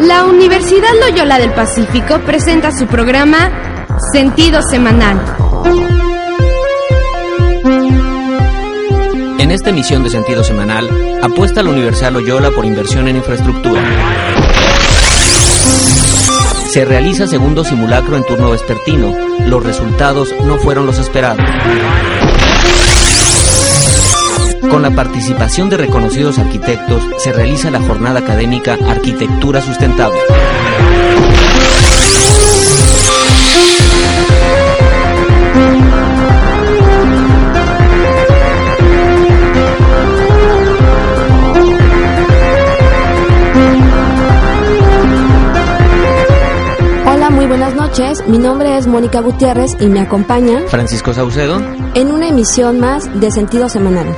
La 0.00 0.24
Universidad 0.24 0.90
Loyola 1.00 1.38
del 1.38 1.52
Pacífico 1.52 2.18
presenta 2.20 2.70
su 2.72 2.86
programa 2.86 3.50
Sentido 4.12 4.60
Semanal. 4.60 5.18
En 9.38 9.50
esta 9.50 9.70
emisión 9.70 10.02
de 10.02 10.10
Sentido 10.10 10.44
Semanal, 10.44 10.90
apuesta 11.22 11.62
la 11.62 11.70
Universidad 11.70 12.12
Loyola 12.12 12.50
por 12.50 12.64
inversión 12.66 13.08
en 13.08 13.16
infraestructura. 13.16 13.82
Se 16.68 16.84
realiza 16.84 17.28
segundo 17.28 17.64
simulacro 17.64 18.16
en 18.16 18.26
turno 18.26 18.50
vespertino. 18.50 19.14
Los 19.46 19.62
resultados 19.62 20.34
no 20.44 20.58
fueron 20.58 20.86
los 20.86 20.98
esperados. 20.98 21.44
Con 24.74 24.82
la 24.82 24.90
participación 24.90 25.70
de 25.70 25.76
reconocidos 25.76 26.40
arquitectos 26.40 27.00
se 27.18 27.32
realiza 27.32 27.70
la 27.70 27.78
jornada 27.78 28.18
académica 28.18 28.76
Arquitectura 28.88 29.60
Sustentable. 29.60 30.18
Hola, 47.06 47.30
muy 47.30 47.46
buenas 47.46 47.76
noches. 47.76 48.26
Mi 48.26 48.38
nombre 48.38 48.76
es 48.76 48.88
Mónica 48.88 49.20
Gutiérrez 49.20 49.76
y 49.78 49.86
me 49.86 50.00
acompaña 50.00 50.62
Francisco 50.66 51.14
Saucedo. 51.14 51.62
en 51.94 52.10
una 52.10 52.26
emisión 52.26 52.80
más 52.80 53.08
de 53.20 53.30
Sentido 53.30 53.68
Semanal, 53.68 54.08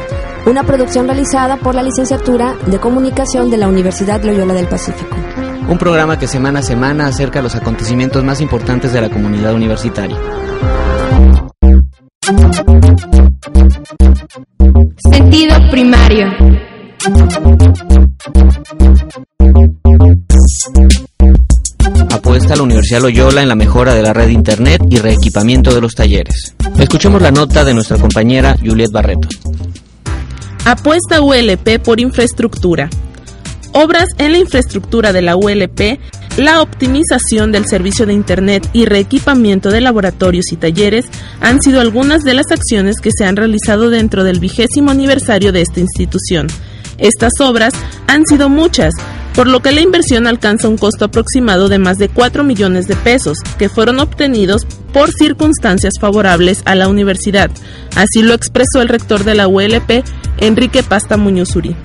una 0.47 0.63
producción 0.63 1.07
realizada 1.07 1.57
por 1.57 1.75
la 1.75 1.83
Licenciatura 1.83 2.57
de 2.67 2.79
Comunicación 2.79 3.51
de 3.51 3.57
la 3.57 3.69
Universidad 3.69 4.23
Loyola 4.23 4.55
del 4.55 4.69
Pacífico. 4.69 5.17
Un 5.69 5.77
programa 5.77 6.19
que 6.19 6.29
semana 6.29 6.61
a 6.61 6.63
semana 6.63 7.09
acerca 7.09 7.43
los 7.43 7.57
acontecimientos 7.57 8.23
más 8.23 8.41
importantes 8.41 8.93
de 8.93 9.01
la 9.01 9.11
comunidad 9.11 9.55
universitaria. 9.55 10.17
Sentido 15.11 15.57
primario. 15.71 16.27
Apuesta 22.11 22.57
la 22.57 22.63
Universidad 22.63 23.01
Loyola 23.01 23.43
en 23.43 23.49
la 23.49 23.55
mejora 23.57 23.95
de 23.95 24.03
la 24.03 24.13
red 24.13 24.27
de 24.27 24.33
Internet 24.33 24.81
y 24.89 24.99
reequipamiento 24.99 25.75
de 25.75 25.81
los 25.81 25.95
talleres. 25.95 26.55
Escuchemos 26.79 27.21
la 27.21 27.33
nota 27.33 27.65
de 27.65 27.75
nuestra 27.75 27.99
compañera 27.99 28.57
Juliet 28.65 28.91
Barreto. 28.93 29.29
Apuesta 30.69 31.21
ULP 31.23 31.79
por 31.79 32.01
infraestructura. 32.01 32.91
Obras 33.73 34.07
en 34.19 34.33
la 34.33 34.39
infraestructura 34.39 35.13
de 35.13 35.23
la 35.23 35.37
ULP, 35.37 36.01
la 36.39 36.61
optimización 36.61 37.53
del 37.53 37.67
servicio 37.67 38.05
de 38.05 38.15
Internet 38.15 38.69
y 38.73 38.85
reequipamiento 38.85 39.71
de 39.71 39.81
laboratorios 39.81 40.51
y 40.51 40.57
talleres 40.57 41.07
han 41.41 41.63
sido 41.63 41.81
algunas 41.81 42.25
de 42.25 42.35
las 42.35 42.51
acciones 42.51 42.97
que 43.01 43.13
se 43.17 43.25
han 43.25 43.37
realizado 43.37 43.91
dentro 43.91 44.25
del 44.25 44.41
vigésimo 44.41 44.91
aniversario 44.91 45.53
de 45.53 45.63
esta 45.63 45.79
institución. 45.79 46.49
Estas 46.99 47.35
obras 47.39 47.73
han 48.09 48.27
sido 48.27 48.49
muchas, 48.49 48.93
por 49.37 49.47
lo 49.47 49.61
que 49.61 49.71
la 49.71 49.83
inversión 49.83 50.27
alcanza 50.27 50.67
un 50.67 50.79
costo 50.79 51.05
aproximado 51.05 51.69
de 51.69 51.79
más 51.79 51.99
de 51.99 52.09
4 52.09 52.43
millones 52.43 52.89
de 52.89 52.97
pesos, 52.97 53.37
que 53.59 53.69
fueron 53.69 54.01
obtenidos 54.01 54.65
por 54.95 55.11
circunstancias 55.11 55.93
favorables 56.01 56.63
a 56.65 56.75
la 56.75 56.89
universidad. 56.89 57.51
Así 57.95 58.23
lo 58.23 58.33
expresó 58.33 58.81
el 58.81 58.89
rector 58.89 59.25
de 59.25 59.35
la 59.35 59.47
ULP, 59.47 60.03
Enrique 60.39 60.83
Pasta 60.83 61.19
Muñozuri. 61.19 61.77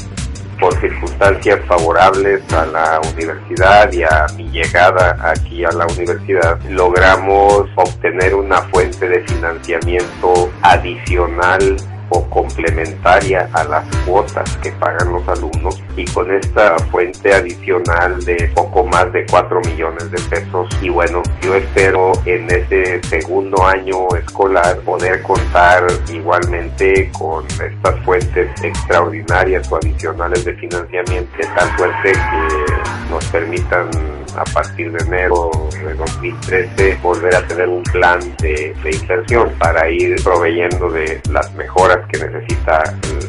por 0.61 0.79
circunstancias 0.79 1.59
favorables 1.67 2.41
a 2.53 2.67
la 2.67 3.01
universidad 3.13 3.91
y 3.91 4.03
a 4.03 4.27
mi 4.37 4.47
llegada 4.51 5.17
aquí 5.19 5.65
a 5.65 5.71
la 5.71 5.87
universidad, 5.87 6.59
logramos 6.69 7.67
obtener 7.75 8.35
una 8.35 8.61
fuente 8.69 9.09
de 9.09 9.27
financiamiento 9.27 10.51
adicional 10.61 11.77
o 12.11 12.29
complementaria 12.29 13.49
a 13.53 13.63
las 13.63 13.95
cuotas 14.05 14.57
que 14.57 14.71
pagan 14.73 15.11
los 15.11 15.27
alumnos 15.27 15.81
y 15.97 16.05
con 16.05 16.31
esta 16.31 16.77
fuente 16.91 17.33
adicional 17.33 18.23
de 18.23 18.51
poco 18.53 18.85
más 18.85 19.11
de 19.11 19.25
4 19.25 19.61
millones 19.61 20.11
de 20.11 20.19
pesos. 20.29 20.69
Y 20.81 20.89
bueno 20.89 21.21
yo 21.41 21.55
espero 21.55 22.13
en 22.25 22.49
ese 22.49 23.01
segundo 23.03 23.65
año 23.65 24.07
escolar 24.15 24.77
poder 24.79 25.21
contar 25.23 25.87
igualmente 26.11 27.09
con 27.17 27.45
estas 27.45 27.99
fuentes 28.05 28.49
extraordinarias 28.63 29.71
o 29.71 29.77
adicionales 29.77 30.45
de 30.45 30.53
financiamiento 30.53 31.37
de 31.37 31.45
tal 31.55 31.77
suerte 31.77 32.11
que 32.11 33.09
nos 33.09 33.25
permitan 33.25 33.89
a 34.35 34.43
partir 34.45 34.91
de 34.91 35.03
enero 35.05 35.51
de 35.71 35.93
2013 35.93 36.99
volver 37.01 37.35
a 37.35 37.47
tener 37.47 37.67
un 37.67 37.83
plan 37.83 38.19
de, 38.41 38.75
de 38.83 38.95
inversión 38.95 39.51
para 39.59 39.89
ir 39.89 40.15
proveyendo 40.23 40.89
de 40.89 41.21
las 41.31 41.53
mejoras 41.55 41.99
que 42.11 42.25
necesita 42.25 42.83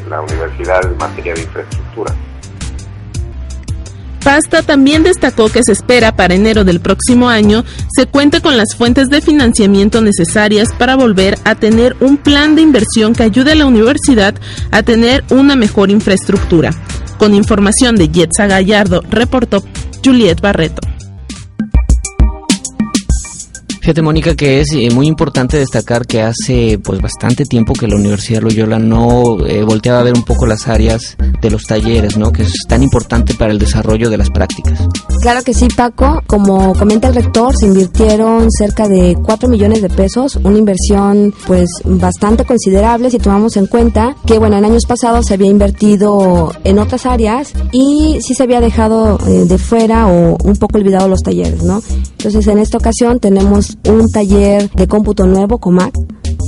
la 0.09 0.21
universidad 0.21 0.85
en 0.85 0.97
materia 0.97 1.33
de 1.33 1.41
infraestructura. 1.41 2.13
Pasta 4.23 4.61
también 4.61 5.03
destacó 5.03 5.49
que 5.49 5.63
se 5.63 5.73
espera 5.73 6.15
para 6.15 6.33
enero 6.33 6.63
del 6.63 6.79
próximo 6.79 7.27
año 7.27 7.65
se 7.93 8.05
cuente 8.05 8.39
con 8.39 8.55
las 8.55 8.73
fuentes 8.73 9.09
de 9.09 9.19
financiamiento 9.19 10.01
necesarias 10.01 10.69
para 10.77 10.95
volver 10.95 11.37
a 11.43 11.55
tener 11.55 11.97
un 11.99 12.15
plan 12.15 12.55
de 12.55 12.61
inversión 12.61 13.13
que 13.13 13.23
ayude 13.23 13.51
a 13.51 13.55
la 13.55 13.65
universidad 13.65 14.33
a 14.71 14.81
tener 14.81 15.25
una 15.29 15.57
mejor 15.57 15.91
infraestructura. 15.91 16.71
Con 17.17 17.35
información 17.35 17.97
de 17.97 18.07
Yetza 18.07 18.47
Gallardo, 18.47 19.03
reportó 19.09 19.61
Juliet 20.03 20.39
Barreto. 20.39 20.82
Fíjate, 23.83 24.01
Mónica, 24.01 24.33
que 24.33 24.61
es 24.61 24.69
eh, 24.71 24.89
muy 24.91 25.07
importante 25.07 25.57
destacar 25.57 26.07
que 26.07 26.21
hace 26.21 26.79
pues 26.81 27.01
bastante 27.01 27.43
tiempo 27.43 27.73
que 27.73 27.85
la 27.85 27.97
Universidad 27.97 28.41
Loyola 28.41 28.79
no 28.79 29.45
eh, 29.45 29.61
volteaba 29.61 29.99
a 29.99 30.03
ver 30.03 30.13
un 30.13 30.23
poco 30.23 30.45
las 30.45 30.69
áreas 30.69 31.17
de 31.41 31.49
los 31.49 31.63
talleres, 31.63 32.15
¿no? 32.15 32.31
Que 32.31 32.43
es 32.43 32.53
tan 32.69 32.81
importante 32.81 33.33
para 33.33 33.51
el 33.51 33.59
desarrollo 33.59 34.09
de 34.09 34.17
las 34.17 34.29
prácticas. 34.29 34.87
Claro 35.21 35.41
que 35.43 35.53
sí, 35.53 35.67
Paco. 35.67 36.21
Como 36.27 36.73
comenta 36.75 37.09
el 37.09 37.15
rector, 37.15 37.53
se 37.57 37.65
invirtieron 37.65 38.49
cerca 38.51 38.87
de 38.87 39.17
4 39.21 39.49
millones 39.49 39.81
de 39.81 39.89
pesos, 39.89 40.37
una 40.37 40.57
inversión 40.57 41.33
pues 41.45 41.69
bastante 41.83 42.45
considerable 42.45 43.09
si 43.09 43.19
tomamos 43.19 43.57
en 43.57 43.67
cuenta 43.67 44.15
que, 44.25 44.39
bueno, 44.39 44.57
en 44.57 44.63
años 44.63 44.85
pasados 44.87 45.25
se 45.25 45.33
había 45.33 45.49
invertido 45.49 46.53
en 46.63 46.79
otras 46.79 47.05
áreas 47.05 47.51
y 47.73 48.19
sí 48.21 48.33
se 48.33 48.43
había 48.43 48.61
dejado 48.61 49.19
eh, 49.27 49.43
de 49.43 49.57
fuera 49.57 50.07
o 50.07 50.37
un 50.41 50.55
poco 50.55 50.77
olvidado 50.77 51.09
los 51.09 51.19
talleres, 51.19 51.63
¿no? 51.63 51.81
Entonces, 52.17 52.47
en 52.47 52.59
esta 52.59 52.77
ocasión 52.77 53.19
tenemos 53.19 53.72
un 53.87 54.09
taller 54.11 54.69
de 54.71 54.87
cómputo 54.87 55.25
nuevo, 55.25 55.57
COMAC, 55.57 55.93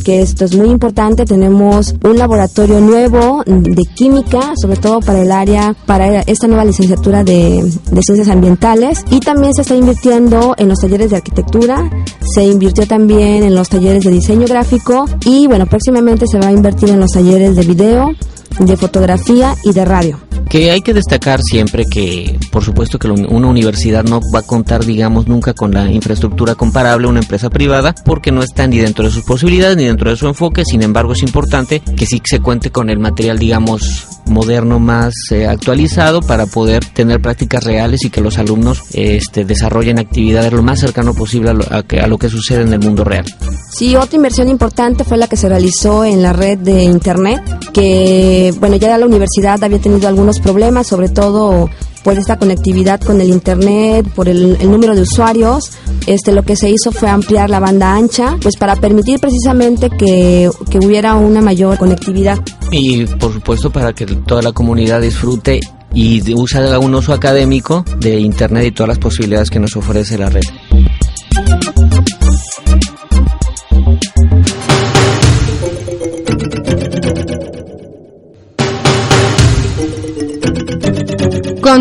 que 0.03 0.22
esto 0.22 0.46
es 0.46 0.56
muy 0.56 0.69
importante. 0.69 1.25
Tenemos 1.25 1.96
un 2.03 2.18
laboratorio 2.18 2.80
nuevo 2.80 3.44
de 3.45 3.83
química, 3.95 4.54
sobre 4.56 4.77
todo 4.77 5.00
para 5.00 5.22
el 5.22 5.31
área, 5.31 5.75
para 5.86 6.22
esta 6.22 6.48
nueva 6.48 6.66
licenciatura 6.66 7.24
de, 7.24 7.63
de 7.63 8.01
ciencias 8.01 8.30
ambientales. 8.30 9.04
Y 9.10 9.19
también 9.19 9.54
se 9.54 9.62
está 9.62 9.75
invirtiendo 9.75 10.56
en 10.57 10.69
los 10.69 10.80
talleres 10.80 11.10
de 11.10 11.18
arquitectura, 11.18 11.89
se 12.33 12.44
invirtió 12.44 12.86
también 12.88 13.44
en 13.44 13.56
los 13.56 13.69
talleres 13.69 14.04
de 14.04 14.12
diseño 14.12 14.48
gráfico 14.48 15.06
y 15.25 15.48
bueno, 15.48 15.66
próximamente 15.66 16.25
se 16.28 16.39
va 16.39 16.48
a 16.48 16.51
invertir 16.51 16.89
en 16.89 17.00
los 17.00 17.12
talleres 17.12 17.56
de 17.56 17.63
video, 17.63 18.12
de 18.60 18.78
fotografía 18.78 19.56
y 19.63 19.74
de 19.74 19.86
radio. 19.86 20.25
Que 20.56 20.72
hay 20.72 20.80
que 20.80 20.94
destacar 20.94 21.42
siempre 21.42 21.84
que, 21.84 22.40
por 22.50 22.63
supuesto, 22.63 22.98
que 22.98 23.10
una 23.10 23.48
universidad 23.48 24.06
no 24.06 24.22
va 24.34 24.40
a 24.40 24.44
contar, 24.44 24.86
digamos, 24.86 25.28
nunca 25.28 25.54
con 25.54 25.72
la 25.72 25.92
infraestructura 25.92 26.56
comparable 26.56 27.07
a 27.07 27.10
una 27.10 27.19
empresa 27.19 27.50
privada, 27.50 27.94
porque 28.06 28.31
no 28.31 28.42
está 28.42 28.66
ni 28.66 28.78
dentro 28.78 29.04
de 29.04 29.12
sus 29.12 29.25
posibilidades 29.25 29.75
ni 29.75 29.84
dentro 29.84 30.10
de 30.10 30.16
su 30.16 30.28
enfoque. 30.28 30.63
Sin 30.63 30.81
embargo, 30.81 31.12
es 31.12 31.24
importante 31.24 31.81
que 31.81 32.06
sí 32.06 32.22
se 32.24 32.40
cuente 32.40 32.72
con 32.72 32.90
el 32.90 33.00
material, 33.00 33.38
digamos, 33.38 34.07
moderno 34.28 34.80
más 34.80 35.13
eh, 35.31 35.46
actualizado 35.46 36.22
para 36.22 36.46
poder 36.46 36.86
tener 36.86 37.22
prácticas 37.22 37.63
reales 37.63 38.06
y 38.06 38.10
que 38.10 38.22
los 38.22 38.38
alumnos 38.38 38.81
este, 38.94 39.46
desarrollen 39.46 40.00
actividades 40.00 40.54
lo 40.54 40.63
más 40.63 40.80
cercano 40.80 41.13
posible 41.13 41.50
a 41.50 41.54
lo, 41.54 41.66
a 41.66 41.84
a 42.02 42.07
lo 42.07 42.18
que 42.18 42.30
sucede 42.30 42.63
en 42.63 42.74
el 42.74 42.80
mundo 42.80 43.04
real. 43.04 43.25
Sí, 43.72 43.96
otra 43.96 44.16
inversión 44.16 44.48
importante 44.48 45.04
fue 45.04 45.18
la 45.18 45.28
que 45.28 45.38
se 45.38 45.50
realizó 45.50 46.06
en 46.06 46.22
la 46.22 46.34
red 46.34 46.57
de 46.57 46.84
Internet, 46.84 47.42
que, 47.74 48.54
bueno, 48.60 48.78
ya 48.78 48.98
la 48.98 49.06
universidad 49.06 49.62
había 49.63 49.80
tenido 49.80 50.07
algunos 50.07 50.40
problemas, 50.45 50.86
sobre 50.86 51.09
todo 51.09 51.69
por 52.03 52.13
esta 52.19 52.38
conectividad 52.38 53.01
con 53.01 53.19
el 53.19 53.30
internet, 53.30 54.07
por 54.13 54.30
el, 54.30 54.59
número 54.69 54.94
de 54.94 55.01
usuarios, 55.01 55.71
este 56.06 56.31
lo 56.31 56.44
que 56.44 56.56
se 56.56 56.69
hizo 56.69 56.92
fue 56.92 57.09
ampliar 57.09 57.50
la 57.50 57.59
banda 57.59 57.95
ancha, 57.95 58.38
pues 58.44 58.57
para 58.57 58.75
permitir 58.75 59.19
precisamente 59.19 59.89
que, 59.89 60.51
que 60.69 60.77
hubiera 60.77 61.15
una 61.15 61.42
mayor 61.42 61.80
conectividad. 61.80 62.39
Y 62.69 63.06
por 63.06 63.33
supuesto 63.33 63.71
para 63.71 63.92
que 63.94 64.06
toda 64.06 64.44
la 64.44 64.51
comunidad 64.51 65.01
disfrute 65.01 65.62
y 65.95 66.21
use 66.33 66.77
un 66.77 66.94
uso 66.94 67.12
académico 67.12 67.83
de 68.00 68.19
internet 68.19 68.65
y 68.68 68.71
todas 68.71 68.89
las 68.89 69.00
posibilidades 69.00 69.50
que 69.50 69.59
nos 69.59 69.75
ofrece 69.75 70.15
la 70.19 70.30
red. 70.30 70.44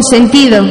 Sentido. 0.02 0.64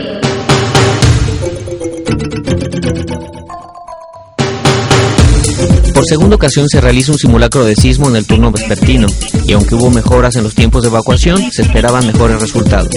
Por 5.94 6.06
segunda 6.06 6.36
ocasión 6.36 6.68
se 6.68 6.82
realiza 6.82 7.12
un 7.12 7.20
simulacro 7.20 7.64
de 7.64 7.76
sismo 7.76 8.10
en 8.10 8.16
el 8.16 8.26
turno 8.26 8.52
vespertino, 8.52 9.08
y 9.46 9.54
aunque 9.54 9.76
hubo 9.76 9.92
mejoras 9.92 10.36
en 10.36 10.44
los 10.44 10.56
tiempos 10.56 10.82
de 10.82 10.90
evacuación, 10.90 11.52
se 11.52 11.62
esperaban 11.62 12.08
mejores 12.08 12.42
resultados. 12.42 12.90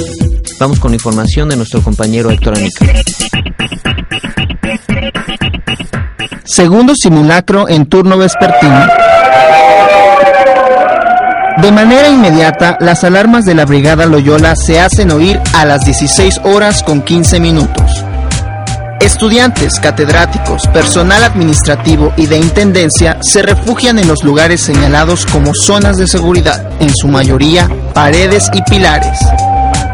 Vamos 0.59 0.81
con 0.81 0.95
información 0.95 1.51
de 1.51 1.57
nuestro 1.57 1.83
compañero 1.83 2.31
Héctor 2.31 2.57
Anica. 2.57 2.87
Segundo 6.45 6.95
simulacro 6.95 7.69
en 7.69 7.87
turno 7.87 8.17
vespertino. 8.17 8.87
De 11.63 11.73
manera 11.73 12.09
inmediata, 12.09 12.77
las 12.81 13.03
alarmas 13.03 13.47
de 13.47 13.55
la 13.55 13.65
Brigada 13.65 14.05
Loyola 14.05 14.55
se 14.57 14.79
hacen 14.79 15.11
oír 15.11 15.41
a 15.55 15.65
las 15.65 15.87
16 15.87 16.43
horas 16.45 16.83
con 16.83 17.01
15 17.01 17.41
minutos. 17.41 18.05
Estudiantes, 19.01 19.81
catedráticos, 19.81 20.67
personal 20.69 21.25
administrativo 21.25 22.13
y 22.17 22.27
de 22.27 22.37
intendencia 22.37 23.17
se 23.23 23.41
refugian 23.41 23.99
en 23.99 24.07
los 24.07 24.23
lugares 24.23 24.61
señalados 24.61 25.25
como 25.25 25.55
zonas 25.55 25.97
de 25.97 26.07
seguridad, 26.07 26.73
en 26.79 26.95
su 26.95 27.09
mayoría 27.09 27.71
paredes 27.95 28.51
y 28.53 28.61
pilares. 28.63 29.19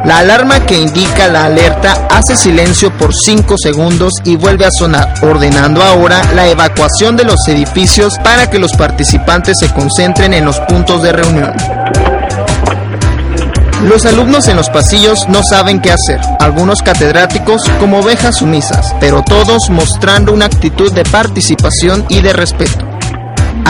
La 0.04 0.18
alarma 0.18 0.66
que 0.66 0.76
indica 0.76 1.28
la 1.28 1.44
alerta 1.44 2.08
hace 2.10 2.36
silencio 2.36 2.90
por 2.98 3.14
5 3.14 3.54
segundos 3.56 4.12
y 4.24 4.34
vuelve 4.34 4.64
a 4.64 4.70
sonar, 4.70 5.14
ordenando 5.22 5.80
ahora 5.80 6.22
la 6.34 6.48
evacuación 6.48 7.16
de 7.16 7.24
los 7.24 7.46
edificios 7.46 8.18
para 8.18 8.50
que 8.50 8.58
los 8.58 8.72
participantes 8.72 9.58
se 9.60 9.72
concentren 9.72 10.34
en 10.34 10.44
los 10.44 10.58
puntos 10.60 11.04
de 11.04 11.12
reunión. 11.12 11.52
Los 13.84 14.04
alumnos 14.04 14.48
en 14.48 14.56
los 14.56 14.70
pasillos 14.70 15.28
no 15.28 15.42
saben 15.44 15.80
qué 15.80 15.92
hacer, 15.92 16.20
algunos 16.40 16.82
catedráticos 16.82 17.62
como 17.78 18.00
ovejas 18.00 18.38
sumisas, 18.38 18.94
pero 18.98 19.22
todos 19.22 19.70
mostrando 19.70 20.32
una 20.32 20.46
actitud 20.46 20.92
de 20.92 21.04
participación 21.04 22.04
y 22.08 22.20
de 22.22 22.32
respeto. 22.32 22.91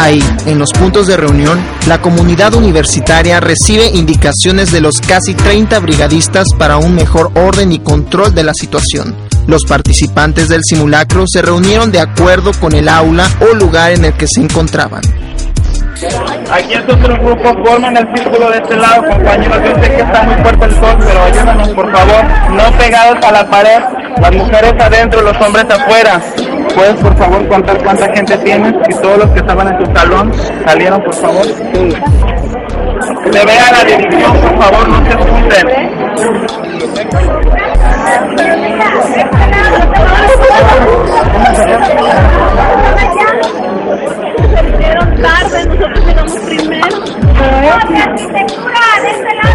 Ahí, 0.02 0.20
en 0.46 0.58
los 0.58 0.72
puntos 0.72 1.06
de 1.06 1.16
reunión, 1.16 1.64
la 1.86 2.00
comunidad 2.00 2.54
universitaria 2.54 3.38
recibe 3.38 3.86
indicaciones 3.86 4.72
de 4.72 4.80
los 4.80 5.00
casi 5.00 5.32
30 5.32 5.78
brigadistas 5.78 6.48
para 6.58 6.76
un 6.78 6.96
mejor 6.96 7.30
orden 7.36 7.70
y 7.70 7.78
control 7.78 8.34
de 8.34 8.42
la 8.42 8.52
situación. 8.52 9.14
Los 9.46 9.62
participantes 9.62 10.48
del 10.48 10.62
simulacro 10.64 11.22
se 11.28 11.40
reunieron 11.40 11.92
de 11.92 12.00
acuerdo 12.00 12.50
con 12.60 12.74
el 12.74 12.88
aula 12.88 13.28
o 13.42 13.54
lugar 13.54 13.92
en 13.92 14.04
el 14.04 14.12
que 14.14 14.26
se 14.26 14.40
encontraban. 14.40 15.02
Aquí 16.50 16.74
estos 16.74 16.96
otros 16.96 17.18
grupos 17.20 17.52
forman 17.64 17.96
el 17.96 18.08
círculo 18.16 18.50
de 18.50 18.56
este 18.56 18.76
lado, 18.76 19.04
compañeros. 19.08 19.58
Yo 19.64 19.82
sé 19.84 19.88
que 19.88 20.02
está 20.02 20.22
muy 20.24 20.34
fuerte 20.42 20.64
el 20.64 20.74
sol, 20.80 20.96
pero 20.98 21.22
ayúdanos 21.22 21.68
por 21.68 21.92
favor, 21.92 22.24
no 22.50 22.76
pegados 22.76 23.24
a 23.24 23.30
la 23.30 23.48
pared, 23.48 23.80
las 24.20 24.32
mujeres 24.32 24.74
adentro, 24.80 25.22
los 25.22 25.40
hombres 25.40 25.64
afuera. 25.70 26.20
¿Puedes 26.74 26.96
por 26.96 27.16
favor 27.16 27.48
contar 27.48 27.82
cuánta 27.82 28.14
gente 28.14 28.36
tienes 28.38 28.74
y 28.88 28.94
todos 29.00 29.18
los 29.18 29.30
que 29.30 29.40
estaban 29.40 29.68
en 29.68 29.78
tu 29.78 29.84
salón 29.94 30.32
salieron 30.64 31.02
por 31.02 31.14
favor? 31.14 31.44
Se 31.44 31.52
vea 33.46 33.72
la 33.72 33.84
dirección, 33.84 34.36
por 34.38 34.58
favor, 34.58 34.88
no 34.88 35.04
se 35.04 35.12
junten. 35.16 35.68
tarde, 45.22 45.66
nosotros 45.66 46.04
llegamos 46.04 46.36
primero. 46.40 46.96
arquitectura, 48.02 48.80
de 49.02 49.10
este 49.10 49.34
lado, 49.34 49.51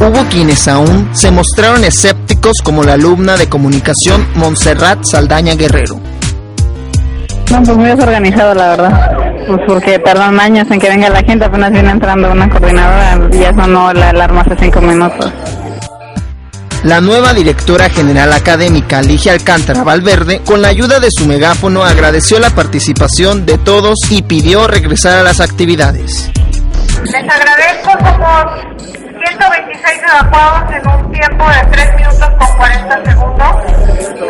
Hubo 0.00 0.24
quienes 0.30 0.66
aún 0.66 1.10
se 1.12 1.30
mostraron 1.30 1.84
escépticos 1.84 2.54
como 2.64 2.82
la 2.82 2.94
alumna 2.94 3.36
de 3.36 3.50
comunicación 3.50 4.26
Montserrat 4.34 5.04
Saldaña 5.04 5.54
Guerrero. 5.56 6.00
No, 7.50 7.62
pues 7.62 7.76
muy 7.76 7.90
desorganizado 7.90 8.54
la 8.54 8.68
verdad. 8.68 9.10
Pues 9.46 9.60
porque 9.66 9.98
tardan 9.98 10.40
años 10.40 10.70
en 10.70 10.80
que 10.80 10.88
venga 10.88 11.10
la 11.10 11.22
gente, 11.22 11.44
apenas 11.44 11.70
viene 11.70 11.90
entrando 11.90 12.32
una 12.32 12.48
coordinadora 12.48 13.28
y 13.30 13.40
ya 13.40 13.52
sonó 13.52 13.92
la 13.92 14.08
alarma 14.08 14.40
hace 14.40 14.56
cinco 14.58 14.80
minutos. 14.80 15.30
La 16.82 17.02
nueva 17.02 17.34
directora 17.34 17.90
general 17.90 18.32
académica 18.32 19.02
Ligia 19.02 19.34
Alcántara 19.34 19.84
Valverde, 19.84 20.40
con 20.46 20.62
la 20.62 20.68
ayuda 20.68 20.98
de 20.98 21.08
su 21.10 21.26
megáfono, 21.26 21.84
agradeció 21.84 22.38
la 22.38 22.48
participación 22.48 23.44
de 23.44 23.58
todos 23.58 23.98
y 24.08 24.22
pidió 24.22 24.66
regresar 24.66 25.18
a 25.18 25.22
las 25.22 25.40
actividades. 25.40 26.30
Les 27.04 27.14
agradezco 27.14 27.90
como 27.98 28.69
126 28.69 28.69
en 30.32 30.86
un 30.88 31.12
tiempo 31.12 31.44
de 31.48 31.66
3 31.72 31.94
minutos 31.96 32.30
con 32.38 32.56
40 32.56 33.04
segundos. 33.04 33.56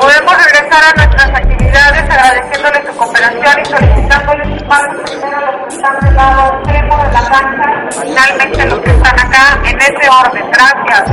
Podemos 0.00 0.34
regresar 0.44 0.82
a 0.82 0.92
nuestras 0.96 1.28
actividades 1.28 2.04
agradeciéndoles 2.10 2.86
su 2.86 2.96
cooperación 2.96 3.60
y 3.60 3.64
solicitándoles 3.66 4.64
más 4.66 4.82
primero 5.04 5.36
a 5.36 5.40
los 5.42 5.56
que 5.60 5.68
están 5.74 6.00
del 6.00 6.14
lado 6.16 6.54
extremo 6.54 6.96
de 6.96 7.12
la 7.12 7.22
cancha, 7.28 7.66
finalmente 8.02 8.66
los 8.66 8.78
que 8.80 8.90
están 8.90 9.20
acá 9.20 9.58
en 9.64 9.78
ese 9.78 10.08
orden. 10.08 10.44
Gracias. 10.50 11.10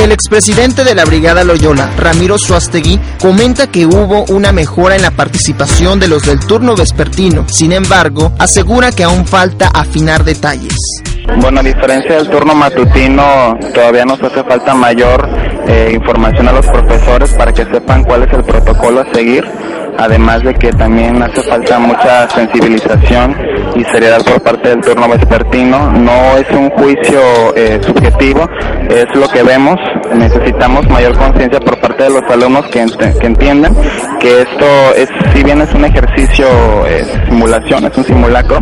El 0.00 0.12
expresidente 0.12 0.82
de 0.82 0.94
la 0.94 1.04
Brigada 1.04 1.44
Loyola, 1.44 1.90
Ramiro 1.98 2.38
Suastegui, 2.38 2.98
comenta 3.20 3.66
que 3.66 3.84
hubo 3.84 4.24
una 4.30 4.50
mejora 4.50 4.96
en 4.96 5.02
la 5.02 5.10
participación 5.10 6.00
de 6.00 6.08
los 6.08 6.22
del 6.22 6.40
turno 6.40 6.74
vespertino. 6.74 7.46
Sin 7.48 7.70
embargo, 7.70 8.32
asegura 8.38 8.92
que 8.92 9.04
aún 9.04 9.26
falta 9.26 9.68
afinar 9.68 10.24
detalles. 10.24 10.74
Bueno, 11.38 11.60
a 11.60 11.62
diferencia 11.62 12.16
del 12.16 12.30
turno 12.30 12.54
matutino, 12.54 13.58
todavía 13.74 14.06
nos 14.06 14.22
hace 14.22 14.42
falta 14.42 14.72
mayor 14.72 15.28
eh, 15.68 15.92
información 15.94 16.48
a 16.48 16.52
los 16.52 16.66
profesores 16.66 17.34
para 17.34 17.52
que 17.52 17.66
sepan 17.66 18.02
cuál 18.02 18.22
es 18.22 18.32
el 18.32 18.42
protocolo 18.42 19.02
a 19.02 19.12
seguir 19.12 19.44
además 20.00 20.42
de 20.42 20.54
que 20.54 20.72
también 20.72 21.22
hace 21.22 21.42
falta 21.42 21.78
mucha 21.78 22.28
sensibilización 22.30 23.36
y 23.76 23.84
seriedad 23.84 24.24
por 24.24 24.42
parte 24.42 24.70
del 24.70 24.80
turno 24.80 25.08
vespertino. 25.08 25.92
No 25.92 26.36
es 26.38 26.50
un 26.50 26.70
juicio 26.70 27.20
eh, 27.54 27.78
subjetivo, 27.82 28.48
es 28.88 29.06
lo 29.14 29.28
que 29.28 29.42
vemos. 29.42 29.76
Necesitamos 30.14 30.88
mayor 30.88 31.16
conciencia 31.16 31.60
por 31.60 31.78
parte 31.80 32.04
de 32.04 32.10
los 32.10 32.22
alumnos 32.30 32.66
que, 32.68 32.86
que 33.20 33.26
entiendan 33.26 33.74
que 34.18 34.42
esto 34.42 34.66
es, 34.96 35.08
si 35.34 35.42
bien 35.42 35.60
es 35.60 35.72
un 35.74 35.84
ejercicio 35.84 36.46
eh, 36.86 37.04
simulación, 37.28 37.84
es 37.84 37.96
un 37.96 38.04
simulacro, 38.04 38.58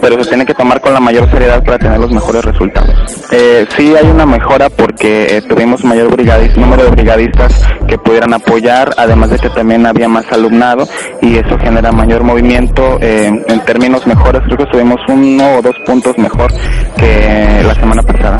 pero 0.00 0.22
se 0.22 0.30
tiene 0.30 0.46
que 0.46 0.54
tomar 0.54 0.80
con 0.80 0.94
la 0.94 1.00
mayor 1.00 1.30
seriedad 1.30 1.62
para 1.62 1.78
tener 1.78 1.98
los 1.98 2.10
mejores 2.10 2.44
resultados. 2.44 2.94
Eh, 3.30 3.66
sí 3.76 3.94
hay 3.94 4.08
una 4.08 4.26
mejora 4.26 4.70
porque 4.70 5.42
tuvimos 5.48 5.84
mayor 5.84 6.08
número 6.56 6.84
de 6.84 6.90
brigadistas 6.90 7.62
que 7.86 7.98
pudieran 7.98 8.34
apoyar, 8.34 8.92
además 8.96 9.30
de 9.30 9.38
que 9.38 9.50
también 9.50 9.86
había 9.86 10.08
más 10.08 10.24
alumnado 10.30 10.77
y 11.22 11.36
eso 11.36 11.58
genera 11.58 11.92
mayor 11.92 12.22
movimiento 12.24 12.98
eh, 13.00 13.30
en 13.46 13.64
términos 13.64 14.06
mejores. 14.06 14.42
Creo 14.44 14.58
que 14.58 14.66
tuvimos 14.66 15.00
uno 15.08 15.56
o 15.56 15.62
dos 15.62 15.76
puntos 15.84 16.16
mejor 16.18 16.52
que 16.96 17.62
la 17.64 17.74
semana 17.74 18.02
pasada. 18.02 18.38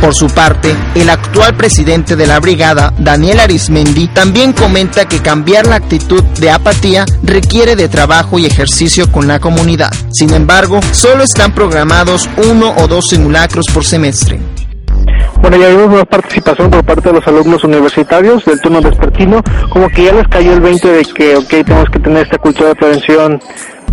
Por 0.00 0.14
su 0.14 0.28
parte, 0.28 0.74
el 0.94 1.10
actual 1.10 1.54
presidente 1.56 2.16
de 2.16 2.26
la 2.26 2.40
brigada, 2.40 2.94
Daniel 2.98 3.38
Arismendi, 3.38 4.08
también 4.08 4.54
comenta 4.54 5.06
que 5.06 5.20
cambiar 5.20 5.66
la 5.66 5.76
actitud 5.76 6.24
de 6.40 6.50
apatía 6.50 7.04
requiere 7.22 7.76
de 7.76 7.88
trabajo 7.88 8.38
y 8.38 8.46
ejercicio 8.46 9.12
con 9.12 9.28
la 9.28 9.40
comunidad. 9.40 9.92
Sin 10.10 10.32
embargo, 10.32 10.80
solo 10.92 11.22
están 11.22 11.54
programados 11.54 12.30
uno 12.50 12.74
o 12.78 12.88
dos 12.88 13.08
simulacros 13.10 13.66
por 13.74 13.84
semestre. 13.84 14.40
Bueno, 15.40 15.56
ya 15.56 15.68
vimos 15.68 15.86
una 15.86 16.04
participación 16.04 16.70
por 16.70 16.84
parte 16.84 17.08
de 17.08 17.14
los 17.14 17.26
alumnos 17.26 17.64
universitarios 17.64 18.44
del 18.44 18.60
turno 18.60 18.80
vespertino, 18.80 19.42
como 19.70 19.88
que 19.88 20.04
ya 20.04 20.12
les 20.12 20.28
cayó 20.28 20.52
el 20.52 20.60
20 20.60 20.88
de 20.88 21.04
que, 21.04 21.36
ok, 21.36 21.48
tenemos 21.48 21.90
que 21.90 21.98
tener 21.98 22.22
esta 22.24 22.38
cultura 22.38 22.68
de 22.70 22.74
prevención 22.74 23.40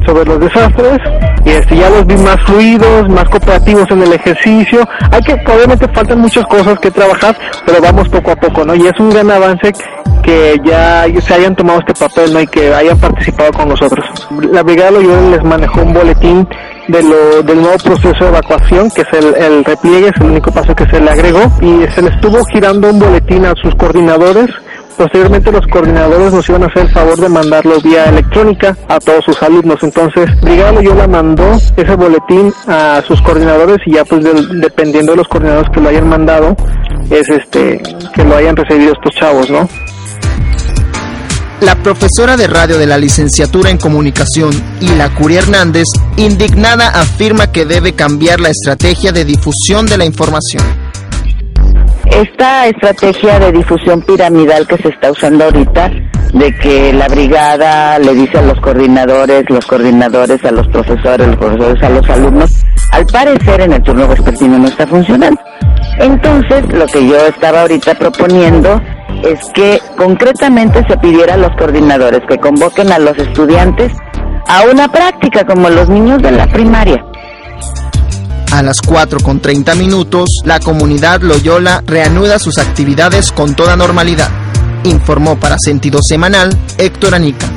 sobre 0.07 0.25
los 0.25 0.39
desastres 0.39 0.99
y 1.45 1.49
este, 1.49 1.75
ya 1.75 1.89
los 1.89 2.05
vi 2.05 2.15
más 2.15 2.37
fluidos, 2.45 3.09
más 3.09 3.25
cooperativos 3.25 3.85
en 3.91 4.01
el 4.03 4.13
ejercicio. 4.13 4.87
Hay 5.11 5.21
que, 5.21 5.33
obviamente 5.33 5.87
faltan 5.93 6.19
muchas 6.19 6.45
cosas 6.47 6.79
que 6.79 6.89
trabajar, 6.89 7.37
pero 7.65 7.81
vamos 7.81 8.07
poco 8.09 8.31
a 8.31 8.35
poco, 8.35 8.65
¿no? 8.65 8.73
Y 8.73 8.87
es 8.87 8.99
un 8.99 9.09
gran 9.09 9.29
avance 9.29 9.73
que 10.23 10.55
ya 10.63 11.05
se 11.21 11.33
hayan 11.33 11.55
tomado 11.55 11.79
este 11.79 11.93
papel, 11.93 12.33
¿no? 12.33 12.41
Y 12.41 12.47
que 12.47 12.73
hayan 12.73 12.97
participado 12.99 13.51
con 13.51 13.69
nosotros. 13.69 14.05
La 14.51 14.63
Brigada 14.63 14.91
Loyola 14.91 15.37
les 15.37 15.43
manejó 15.43 15.81
un 15.81 15.93
boletín 15.93 16.47
de 16.87 17.03
lo, 17.03 17.43
del 17.43 17.61
nuevo 17.61 17.77
proceso 17.77 18.23
de 18.23 18.29
evacuación, 18.29 18.89
que 18.91 19.01
es 19.01 19.13
el, 19.13 19.35
el 19.35 19.65
repliegue, 19.65 20.07
es 20.07 20.21
el 20.21 20.27
único 20.27 20.51
paso 20.51 20.73
que 20.73 20.87
se 20.87 20.99
le 20.99 21.09
agregó, 21.09 21.41
y 21.61 21.85
se 21.93 22.01
le 22.01 22.09
estuvo 22.09 22.43
girando 22.45 22.89
un 22.89 22.99
boletín 22.99 23.45
a 23.45 23.53
sus 23.61 23.75
coordinadores 23.75 24.49
Posteriormente 24.95 25.51
los 25.51 25.65
coordinadores 25.67 26.33
nos 26.33 26.47
iban 26.49 26.63
a 26.63 26.65
hacer 26.67 26.83
el 26.83 26.89
favor 26.89 27.19
de 27.19 27.29
mandarlo 27.29 27.79
vía 27.81 28.05
electrónica 28.05 28.75
a 28.87 28.99
todos 28.99 29.25
sus 29.25 29.41
alumnos. 29.43 29.77
Entonces, 29.83 30.29
Brigada 30.41 30.71
Loyola 30.71 31.07
mandó 31.07 31.51
ese 31.75 31.95
boletín 31.95 32.53
a 32.67 33.01
sus 33.07 33.21
coordinadores 33.21 33.77
y 33.85 33.93
ya 33.93 34.05
pues 34.05 34.23
dependiendo 34.59 35.11
de 35.11 35.17
los 35.17 35.27
coordinadores 35.27 35.69
que 35.71 35.81
lo 35.81 35.89
hayan 35.89 36.09
mandado, 36.09 36.55
es 37.11 37.29
este 37.29 37.81
que 38.13 38.23
lo 38.23 38.35
hayan 38.35 38.55
recibido 38.55 38.93
estos 38.93 39.13
chavos, 39.19 39.49
¿no? 39.49 39.69
La 41.61 41.75
profesora 41.75 42.37
de 42.37 42.47
radio 42.47 42.77
de 42.77 42.85
la 42.85 42.99
licenciatura 42.99 43.71
en 43.71 43.77
comunicación, 43.77 44.51
Ila 44.79 45.13
Curia 45.15 45.39
Hernández, 45.39 45.85
indignada 46.15 46.89
afirma 46.89 47.51
que 47.51 47.65
debe 47.65 47.93
cambiar 47.93 48.39
la 48.39 48.49
estrategia 48.49 49.11
de 49.11 49.25
difusión 49.25 49.87
de 49.87 49.97
la 49.97 50.05
información 50.05 50.86
esta 52.11 52.67
estrategia 52.67 53.39
de 53.39 53.51
difusión 53.51 54.01
piramidal 54.01 54.67
que 54.67 54.77
se 54.77 54.89
está 54.89 55.11
usando 55.11 55.45
ahorita, 55.45 55.91
de 56.33 56.55
que 56.55 56.93
la 56.93 57.07
brigada 57.07 57.99
le 57.99 58.13
dice 58.13 58.37
a 58.37 58.41
los 58.41 58.59
coordinadores, 58.59 59.45
los 59.49 59.65
coordinadores 59.65 60.43
a 60.45 60.51
los 60.51 60.67
profesores, 60.67 61.27
los 61.27 61.37
profesores 61.37 61.83
a 61.83 61.89
los 61.89 62.09
alumnos, 62.09 62.65
al 62.91 63.05
parecer 63.05 63.61
en 63.61 63.73
el 63.73 63.83
turno 63.83 64.07
vespertino 64.07 64.57
no 64.57 64.67
está 64.67 64.85
funcionando. 64.87 65.39
Entonces, 65.99 66.71
lo 66.73 66.85
que 66.87 67.07
yo 67.07 67.17
estaba 67.27 67.61
ahorita 67.61 67.95
proponiendo 67.95 68.81
es 69.23 69.39
que 69.53 69.79
concretamente 69.97 70.83
se 70.87 70.97
pidiera 70.97 71.35
a 71.35 71.37
los 71.37 71.51
coordinadores 71.57 72.21
que 72.27 72.37
convoquen 72.37 72.91
a 72.91 72.99
los 72.99 73.17
estudiantes 73.17 73.91
a 74.47 74.63
una 74.71 74.87
práctica 74.87 75.45
como 75.45 75.69
los 75.69 75.89
niños 75.89 76.21
de 76.21 76.31
la 76.31 76.47
primaria 76.47 77.03
a 78.51 78.63
las 78.63 78.81
4 78.81 79.19
con 79.19 79.39
30 79.39 79.75
minutos, 79.75 80.29
la 80.45 80.59
comunidad 80.59 81.21
Loyola 81.21 81.83
reanuda 81.85 82.39
sus 82.39 82.57
actividades 82.57 83.31
con 83.31 83.55
toda 83.55 83.75
normalidad, 83.75 84.29
informó 84.83 85.39
para 85.39 85.57
Sentido 85.59 85.99
Semanal 86.01 86.49
Héctor 86.77 87.15
Anica. 87.15 87.47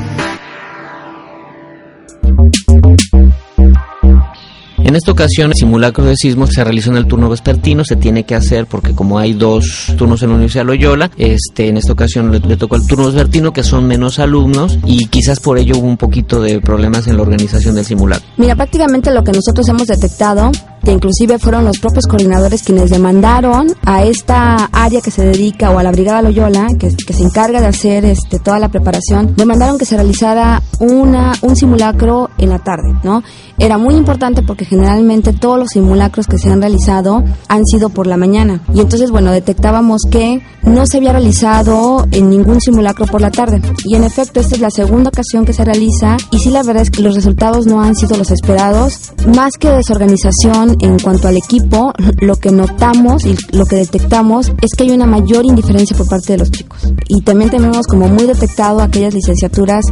En 4.82 4.97
esta 4.97 5.12
ocasión, 5.12 5.50
el 5.50 5.54
simulacro 5.54 6.04
de 6.04 6.16
sismo 6.16 6.49
se 6.49 6.64
realizó 6.64 6.90
en 6.90 6.97
el 6.97 7.06
turno 7.06 7.28
vespertino, 7.28 7.85
se 7.85 7.94
tiene 7.94 8.25
que 8.25 8.35
hacer 8.35 8.66
porque 8.66 8.92
como 8.92 9.20
hay 9.20 9.35
dos 9.35 9.92
turnos 9.97 10.20
en 10.23 10.30
la 10.30 10.35
Universidad 10.35 10.64
Loyola, 10.64 11.11
este, 11.16 11.68
en 11.68 11.76
esta 11.76 11.92
ocasión 11.92 12.32
le, 12.32 12.56
tocó 12.56 12.75
el 12.75 12.87
turno 12.88 13.06
vespertino, 13.06 13.52
que 13.52 13.62
son 13.62 13.87
menos 13.87 14.18
alumnos, 14.18 14.78
y 14.87 15.06
quizás 15.06 15.38
por 15.38 15.59
ello 15.59 15.78
hubo 15.78 15.87
un 15.87 15.97
poquito 15.97 16.42
de 16.42 16.61
problemas 16.61 17.06
en 17.06 17.16
la 17.16 17.23
organización 17.23 17.76
del 17.76 17.85
simulacro. 17.85 18.26
Mira, 18.37 18.56
prácticamente 18.56 19.12
lo 19.12 19.23
que 19.23 19.30
nosotros 19.30 19.68
hemos 19.68 19.87
detectado 19.87 20.50
que 20.85 20.93
inclusive 20.93 21.39
fueron 21.39 21.65
los 21.65 21.79
propios 21.79 22.07
coordinadores 22.07 22.63
quienes 22.63 22.91
demandaron 22.91 23.69
a 23.85 24.05
esta 24.05 24.69
área 24.73 25.01
que 25.01 25.11
se 25.11 25.25
dedica 25.25 25.71
o 25.71 25.79
a 25.79 25.83
la 25.83 25.93
Brigada 25.93 26.23
Loyola, 26.23 26.69
que, 26.79 26.91
que 26.95 27.13
se 27.13 27.23
encarga 27.23 27.61
de 27.61 27.67
hacer 27.67 28.05
este, 28.05 28.39
toda 28.39 28.59
la 28.59 28.69
preparación, 28.69 29.35
demandaron 29.37 29.79
que 29.79 29.85
se 29.85 29.97
realizara 29.97 30.63
una, 30.81 31.33
un 31.43 31.57
simulacro 31.57 32.31
en 32.39 32.51
la 32.51 32.59
tarde, 32.59 32.95
¿no? 33.03 33.23
Era 33.59 33.77
muy 33.77 33.95
importante 33.95 34.43
porque 34.43 34.65
generalmente 34.65 35.35
todos 35.35 35.59
los 35.59 35.69
simulacros 35.69 36.27
que 36.27 36.39
se 36.39 36.51
han 36.51 36.63
realizado 36.63 37.23
han 37.47 37.67
sido 37.67 37.91
por 37.91 38.07
la 38.07 38.17
mañana. 38.17 38.63
Y 38.73 38.81
entonces, 38.81 39.11
bueno, 39.11 39.33
detectábamos 39.33 40.01
que 40.11 40.43
no 40.63 40.87
se 40.87 40.97
había 40.97 41.13
realizado 41.13 42.07
en 42.11 42.31
ningún 42.31 42.61
simulacro 42.61 43.05
por 43.07 43.21
la 43.21 43.31
tarde. 43.31 43.61
Y 43.85 43.97
en 43.97 44.05
efecto, 44.05 44.41
esta 44.41 44.55
es 44.55 44.63
la 44.63 44.71
segunda 44.71 45.11
ocasión 45.11 45.45
que 45.45 45.53
se 45.53 45.65
realiza 45.65 46.17
y 46.31 46.39
sí 46.39 46.49
la 46.49 46.63
verdad 46.63 46.83
es 46.85 46.91
que 46.91 47.03
los 47.03 47.15
resultados 47.15 47.67
no 47.67 47.83
han 47.83 47.95
sido 47.95 48.17
los 48.17 48.31
esperados. 48.31 49.13
Más 49.37 49.53
que 49.59 49.69
desorganización, 49.69 50.70
en 50.81 50.99
cuanto 50.99 51.29
al 51.29 51.37
equipo, 51.37 51.93
lo 52.21 52.37
que 52.37 52.50
notamos 52.50 53.25
y 53.25 53.37
lo 53.53 53.67
que 53.67 53.77
detectamos 53.77 54.53
es 54.61 54.73
que 54.77 54.85
hay 54.85 54.91
una 54.91 55.07
mayor 55.07 55.45
indiferencia 55.45 55.97
por 55.97 56.09
parte 56.09 56.33
de 56.33 56.39
los 56.39 56.50
chicos. 56.50 56.93
Y 57.09 57.23
también 57.23 57.50
tenemos 57.50 57.87
como 57.87 58.09
muy 58.09 58.27
detectado 58.27 58.81
aquellas 58.81 59.15
licenciaturas 59.15 59.85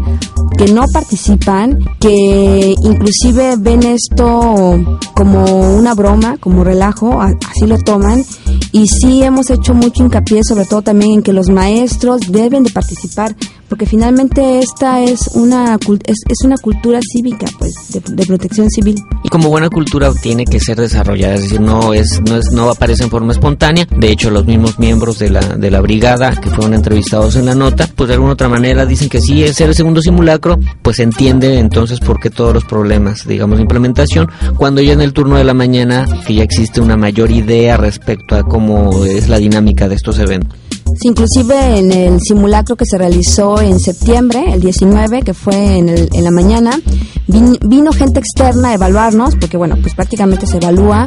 que 0.56 0.72
no 0.72 0.84
participan, 0.92 1.78
que 2.00 2.74
inclusive 2.82 3.56
ven 3.58 3.82
esto 3.82 4.98
como 5.14 5.76
una 5.76 5.94
broma, 5.94 6.36
como 6.38 6.64
relajo, 6.64 7.20
así 7.20 7.66
lo 7.66 7.78
toman. 7.78 8.24
Y 8.72 8.86
sí 8.88 9.22
hemos 9.22 9.50
hecho 9.50 9.74
mucho 9.74 10.04
hincapié, 10.04 10.42
sobre 10.44 10.64
todo 10.64 10.82
también 10.82 11.12
en 11.12 11.22
que 11.22 11.32
los 11.32 11.48
maestros 11.48 12.20
deben 12.28 12.62
de 12.62 12.70
participar 12.70 13.34
porque 13.68 13.86
finalmente 13.86 14.58
esta 14.58 15.02
es 15.02 15.28
una 15.34 15.78
es, 16.04 16.16
es 16.28 16.44
una 16.44 16.56
cultura 16.56 17.00
cívica 17.12 17.46
pues 17.58 17.74
de, 17.92 18.26
protección 18.26 18.70
civil. 18.70 18.96
Y 19.22 19.28
como 19.28 19.48
buena 19.48 19.68
cultura 19.68 20.12
tiene 20.14 20.44
que 20.44 20.60
ser 20.60 20.78
desarrollada 20.78 21.34
es 21.34 21.42
decir 21.42 21.60
no 21.60 21.92
es 21.94 22.20
no 22.26 22.36
es 22.36 22.50
no 22.52 22.70
aparece 22.70 23.04
en 23.04 23.10
forma 23.10 23.32
espontánea. 23.32 23.86
De 23.96 24.10
hecho 24.10 24.30
los 24.30 24.46
mismos 24.46 24.78
miembros 24.78 25.18
de 25.18 25.30
la 25.30 25.40
de 25.40 25.70
la 25.70 25.80
brigada 25.80 26.34
que 26.36 26.50
fueron 26.50 26.74
entrevistados 26.74 27.36
en 27.36 27.46
la 27.46 27.54
nota 27.54 27.88
pues 27.94 28.08
de 28.08 28.14
alguna 28.14 28.32
otra 28.32 28.48
manera 28.48 28.86
dicen 28.86 29.08
que 29.08 29.20
sí 29.20 29.42
es 29.42 29.56
ser 29.56 29.68
el 29.68 29.74
segundo 29.74 30.00
simulacro 30.00 30.58
pues 30.82 30.98
entiende 31.00 31.58
entonces 31.58 32.00
por 32.00 32.20
qué 32.20 32.30
todos 32.30 32.54
los 32.54 32.64
problemas 32.64 33.26
digamos 33.26 33.58
de 33.58 33.62
implementación 33.62 34.30
cuando 34.56 34.80
ya 34.80 34.92
en 34.92 35.00
el 35.00 35.12
turno 35.12 35.36
de 35.36 35.44
la 35.44 35.54
mañana 35.54 36.06
que 36.26 36.34
ya 36.34 36.42
existe 36.42 36.80
una 36.80 36.96
mayor 36.96 37.30
idea 37.30 37.76
respecto 37.76 38.34
a 38.34 38.42
cómo 38.42 39.04
es 39.04 39.28
la 39.28 39.38
dinámica 39.38 39.88
de 39.88 39.94
estos 39.94 40.18
eventos 40.18 40.67
inclusive 41.02 41.78
en 41.78 41.92
el 41.92 42.20
simulacro 42.20 42.76
que 42.76 42.84
se 42.86 42.98
realizó 42.98 43.60
en 43.60 43.78
septiembre, 43.78 44.52
el 44.52 44.60
19, 44.60 45.22
que 45.22 45.34
fue 45.34 45.78
en, 45.78 45.88
el, 45.88 46.08
en 46.12 46.24
la 46.24 46.30
mañana, 46.30 46.80
vino 47.26 47.92
gente 47.92 48.20
externa 48.20 48.70
a 48.70 48.74
evaluarnos, 48.74 49.36
porque 49.36 49.56
bueno, 49.56 49.76
pues 49.80 49.94
prácticamente 49.94 50.46
se 50.46 50.56
evalúa. 50.56 51.04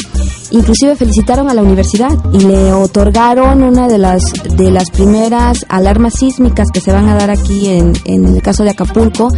Inclusive 0.52 0.96
felicitaron 0.96 1.50
a 1.50 1.54
la 1.54 1.62
universidad 1.62 2.12
y 2.34 2.40
le 2.40 2.74
otorgaron 2.74 3.64
una 3.64 3.88
de 3.88 3.98
las 3.98 4.22
de 4.58 4.70
las 4.70 4.92
primeras 4.92 5.66
alarmas 5.70 6.16
sísmicas 6.16 6.68
que 6.74 6.82
se 6.82 6.92
van 6.92 7.08
a 7.08 7.16
dar 7.16 7.30
aquí 7.30 7.68
en, 7.68 7.94
en 8.06 8.26
el 8.26 8.42
caso 8.42 8.64
de 8.64 8.72
Acapulco. 8.72 9.30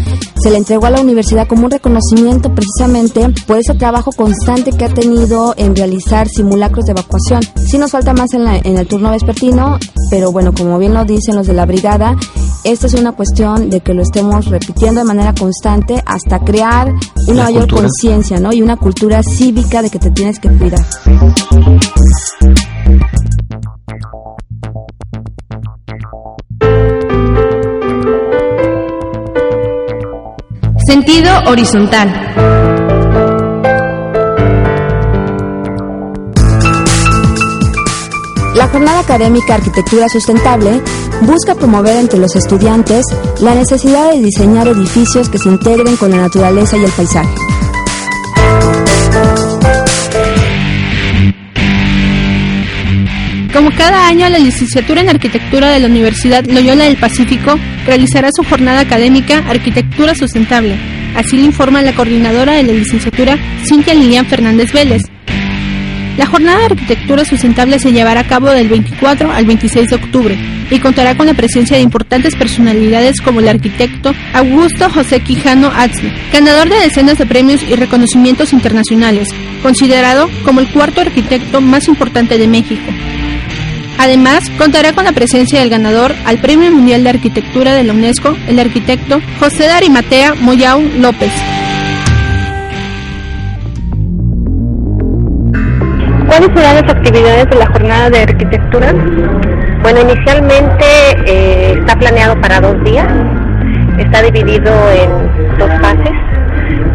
Se 0.41 0.49
le 0.49 0.57
entregó 0.57 0.87
a 0.87 0.89
la 0.89 1.01
universidad 1.01 1.47
como 1.47 1.65
un 1.65 1.71
reconocimiento 1.71 2.53
precisamente 2.53 3.29
por 3.45 3.59
ese 3.59 3.75
trabajo 3.75 4.11
constante 4.11 4.71
que 4.71 4.85
ha 4.85 4.93
tenido 4.93 5.53
en 5.57 5.75
realizar 5.75 6.27
simulacros 6.27 6.85
de 6.85 6.91
evacuación. 6.91 7.41
Sí 7.69 7.77
nos 7.77 7.91
falta 7.91 8.13
más 8.13 8.33
en, 8.33 8.47
en 8.47 8.77
el 8.77 8.87
turno 8.87 9.11
vespertino, 9.11 9.77
pero 10.09 10.31
bueno, 10.33 10.51
como 10.51 10.77
bien 10.79 10.93
lo 10.93 11.05
dicen 11.05 11.35
los 11.35 11.47
de 11.47 11.53
la 11.53 11.65
brigada, 11.65 12.17
esta 12.63 12.87
es 12.87 12.93
una 12.95 13.11
cuestión 13.13 13.69
de 13.69 13.81
que 13.81 13.93
lo 13.93 14.01
estemos 14.01 14.47
repitiendo 14.47 15.01
de 15.01 15.05
manera 15.05 15.33
constante 15.33 16.01
hasta 16.05 16.39
crear 16.39 16.91
una 17.27 17.43
mayor 17.43 17.69
conciencia, 17.69 18.39
¿no? 18.39 18.51
Y 18.51 18.61
una 18.61 18.75
cultura 18.75 19.21
cívica 19.21 19.81
de 19.81 19.89
que 19.89 19.99
te 19.99 20.09
tienes 20.09 20.39
que 20.39 20.49
cuidar. 20.49 20.83
Sentido 30.85 31.31
horizontal. 31.47 32.52
La 38.55 38.67
jornada 38.67 38.99
académica 38.99 39.55
Arquitectura 39.55 40.07
Sustentable 40.09 40.79
busca 41.21 41.55
promover 41.55 41.97
entre 41.97 42.19
los 42.19 42.35
estudiantes 42.35 43.03
la 43.41 43.55
necesidad 43.55 44.11
de 44.11 44.21
diseñar 44.21 44.67
edificios 44.67 45.27
que 45.27 45.39
se 45.39 45.49
integren 45.49 45.97
con 45.97 46.11
la 46.11 46.17
naturaleza 46.17 46.77
y 46.77 46.83
el 46.83 46.91
paisaje. 46.91 47.33
Como 53.53 53.69
cada 53.75 54.07
año, 54.07 54.29
la 54.29 54.39
licenciatura 54.39 55.01
en 55.01 55.09
Arquitectura 55.09 55.69
de 55.71 55.79
la 55.79 55.87
Universidad 55.87 56.45
Loyola 56.45 56.85
del 56.85 56.97
Pacífico 56.97 57.55
realizará 57.85 58.29
su 58.35 58.43
jornada 58.43 58.81
académica 58.81 59.43
Arquitectura 59.47 60.13
Sustentable. 60.13 60.77
Así 61.15 61.37
lo 61.37 61.45
informa 61.45 61.81
la 61.81 61.93
coordinadora 61.93 62.53
de 62.53 62.63
la 62.63 62.73
licenciatura, 62.73 63.37
Cintia 63.67 63.93
Lilian 63.93 64.25
Fernández 64.25 64.73
Vélez, 64.73 65.03
la 66.17 66.27
jornada 66.27 66.59
de 66.59 66.65
arquitectura 66.65 67.25
sustentable 67.25 67.79
se 67.79 67.91
llevará 67.91 68.21
a 68.21 68.27
cabo 68.27 68.49
del 68.51 68.69
24 68.69 69.31
al 69.31 69.45
26 69.45 69.89
de 69.89 69.95
octubre 69.95 70.37
y 70.69 70.79
contará 70.79 71.15
con 71.17 71.25
la 71.25 71.33
presencia 71.33 71.77
de 71.77 71.83
importantes 71.83 72.35
personalidades 72.35 73.19
como 73.21 73.39
el 73.39 73.47
arquitecto 73.47 74.13
Augusto 74.33 74.89
José 74.89 75.21
Quijano 75.21 75.71
Atzle, 75.75 76.13
ganador 76.31 76.69
de 76.69 76.79
decenas 76.79 77.17
de 77.17 77.25
premios 77.25 77.63
y 77.63 77.75
reconocimientos 77.75 78.53
internacionales, 78.53 79.27
considerado 79.61 80.29
como 80.43 80.59
el 80.59 80.71
cuarto 80.71 81.01
arquitecto 81.01 81.61
más 81.61 81.87
importante 81.87 82.37
de 82.37 82.47
México. 82.47 82.91
Además, 83.97 84.43
contará 84.57 84.93
con 84.93 85.05
la 85.05 85.11
presencia 85.13 85.59
del 85.59 85.69
ganador 85.69 86.13
al 86.25 86.39
Premio 86.39 86.71
Mundial 86.71 87.03
de 87.03 87.09
Arquitectura 87.09 87.73
de 87.73 87.83
la 87.83 87.93
UNESCO, 87.93 88.35
el 88.47 88.59
arquitecto 88.59 89.21
José 89.39 89.67
Darimatea 89.67 90.33
Moyau 90.35 90.81
López. 90.97 91.31
¿Cuáles 96.43 96.61
serán 96.61 96.85
las 96.85 96.93
actividades 96.93 97.49
de 97.49 97.55
la 97.55 97.67
jornada 97.67 98.09
de 98.09 98.19
arquitectura? 98.19 98.93
Bueno, 99.81 100.01
inicialmente 100.01 100.85
eh, 101.25 101.75
está 101.79 101.95
planeado 101.95 102.35
para 102.41 102.59
dos 102.59 102.83
días. 102.83 103.07
Está 103.97 104.21
dividido 104.23 104.73
en 104.91 105.57
dos 105.57 105.69
fases. 105.79 106.11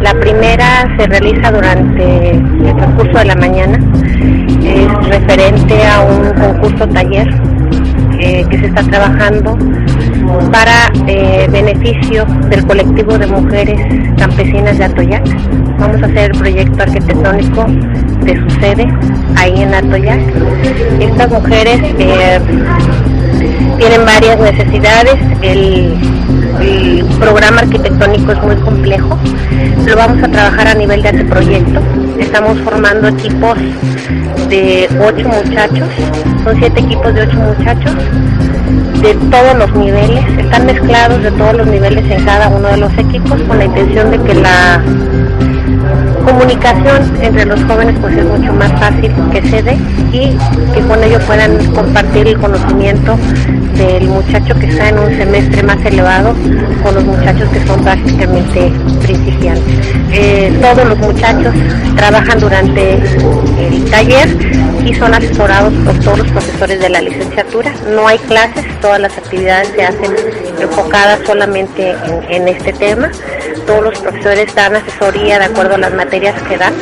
La 0.01 0.13
primera 0.13 0.85
se 0.99 1.07
realiza 1.07 1.51
durante 1.51 2.29
el 2.29 2.75
transcurso 2.75 3.17
de 3.17 3.25
la 3.25 3.35
mañana. 3.37 3.79
Es 4.63 5.07
referente 5.07 5.83
a 5.83 6.01
un 6.01 6.31
concurso 6.33 6.87
taller 6.87 7.27
eh, 8.19 8.45
que 8.49 8.59
se 8.59 8.65
está 8.67 8.83
trabajando 8.83 9.57
para 10.51 10.91
eh, 11.07 11.47
beneficio 11.51 12.25
del 12.49 12.65
colectivo 12.65 13.17
de 13.17 13.27
mujeres 13.27 13.79
campesinas 14.17 14.77
de 14.77 14.85
Atoyac. 14.85 15.25
Vamos 15.79 16.03
a 16.03 16.05
hacer 16.05 16.31
el 16.31 16.37
proyecto 16.37 16.83
arquitectónico 16.83 17.65
de 18.23 18.35
su 18.37 18.49
sede 18.59 18.87
ahí 19.35 19.61
en 19.61 19.73
Atoyac. 19.73 20.19
Estas 20.99 21.29
mujeres 21.31 21.79
eh, 21.99 22.39
tienen 23.77 24.05
varias 24.05 24.39
necesidades. 24.39 25.15
El, 25.41 25.95
el 26.61 27.05
programa 27.19 27.61
arquitectónico 27.61 28.31
es 28.33 28.43
muy 28.43 28.55
complejo. 28.57 29.17
Lo 29.85 29.95
vamos 29.95 30.21
a 30.23 30.27
trabajar 30.27 30.67
a 30.67 30.73
nivel 30.73 31.01
de 31.01 31.09
anteproyecto. 31.09 31.79
Estamos 32.19 32.59
formando 32.59 33.07
equipos 33.07 33.57
de 34.49 34.89
ocho 34.99 35.29
muchachos. 35.29 35.87
Son 36.43 36.57
siete 36.57 36.79
equipos 36.79 37.13
de 37.13 37.21
ocho 37.23 37.37
muchachos 37.37 37.95
de 39.01 39.13
todos 39.29 39.55
los 39.57 39.73
niveles. 39.75 40.23
Están 40.37 40.65
mezclados 40.65 41.21
de 41.21 41.31
todos 41.31 41.53
los 41.55 41.67
niveles 41.67 42.09
en 42.09 42.25
cada 42.25 42.49
uno 42.49 42.67
de 42.67 42.77
los 42.77 42.93
equipos 42.97 43.41
con 43.43 43.57
la 43.57 43.65
intención 43.65 44.11
de 44.11 44.19
que 44.19 44.33
la 44.35 44.81
comunicación 46.19 47.11
entre 47.21 47.45
los 47.45 47.63
jóvenes 47.63 47.95
pues 48.01 48.17
es 48.17 48.25
mucho 48.25 48.53
más 48.53 48.71
fácil 48.79 49.11
que 49.31 49.41
se 49.49 49.61
dé 49.61 49.77
y 50.11 50.37
que 50.73 50.81
con 50.87 51.03
ello 51.03 51.19
puedan 51.25 51.57
compartir 51.73 52.27
el 52.27 52.37
conocimiento 52.37 53.17
del 53.75 54.07
muchacho 54.07 54.53
que 54.55 54.67
está 54.67 54.89
en 54.89 54.99
un 54.99 55.17
semestre 55.17 55.63
más 55.63 55.83
elevado 55.85 56.35
con 56.83 56.95
los 56.95 57.03
muchachos 57.03 57.49
que 57.49 57.65
son 57.65 57.81
prácticamente 57.83 58.71
principiantes. 59.01 59.93
Eh, 60.11 60.51
todos 60.61 60.87
los 60.87 60.97
muchachos 60.97 61.53
trabajan 61.95 62.39
durante 62.39 62.95
el 62.95 63.85
taller 63.89 64.27
y 64.85 64.93
son 64.93 65.13
asesorados 65.13 65.73
por 65.85 65.97
todos 65.99 66.19
los 66.19 66.27
profesores 66.31 66.79
de 66.79 66.89
la 66.89 67.01
licenciatura. 67.01 67.71
No 67.93 68.07
hay 68.07 68.17
clases, 68.19 68.65
todas 68.81 68.99
las 68.99 69.17
actividades 69.17 69.69
se 69.69 69.83
hacen 69.83 70.15
enfocadas 70.59 71.19
solamente 71.25 71.91
en, 71.91 72.33
en 72.33 72.47
este 72.47 72.73
tema. 72.73 73.11
Todos 73.69 73.83
los 73.83 73.99
profesores 73.99 74.55
dan 74.55 74.75
asesoría 74.77 75.37
de 75.37 75.45
acuerdo 75.45 75.75
a 75.75 75.77
las 75.77 75.93
materias 75.93 76.33
que 76.47 76.57
dan 76.57 76.73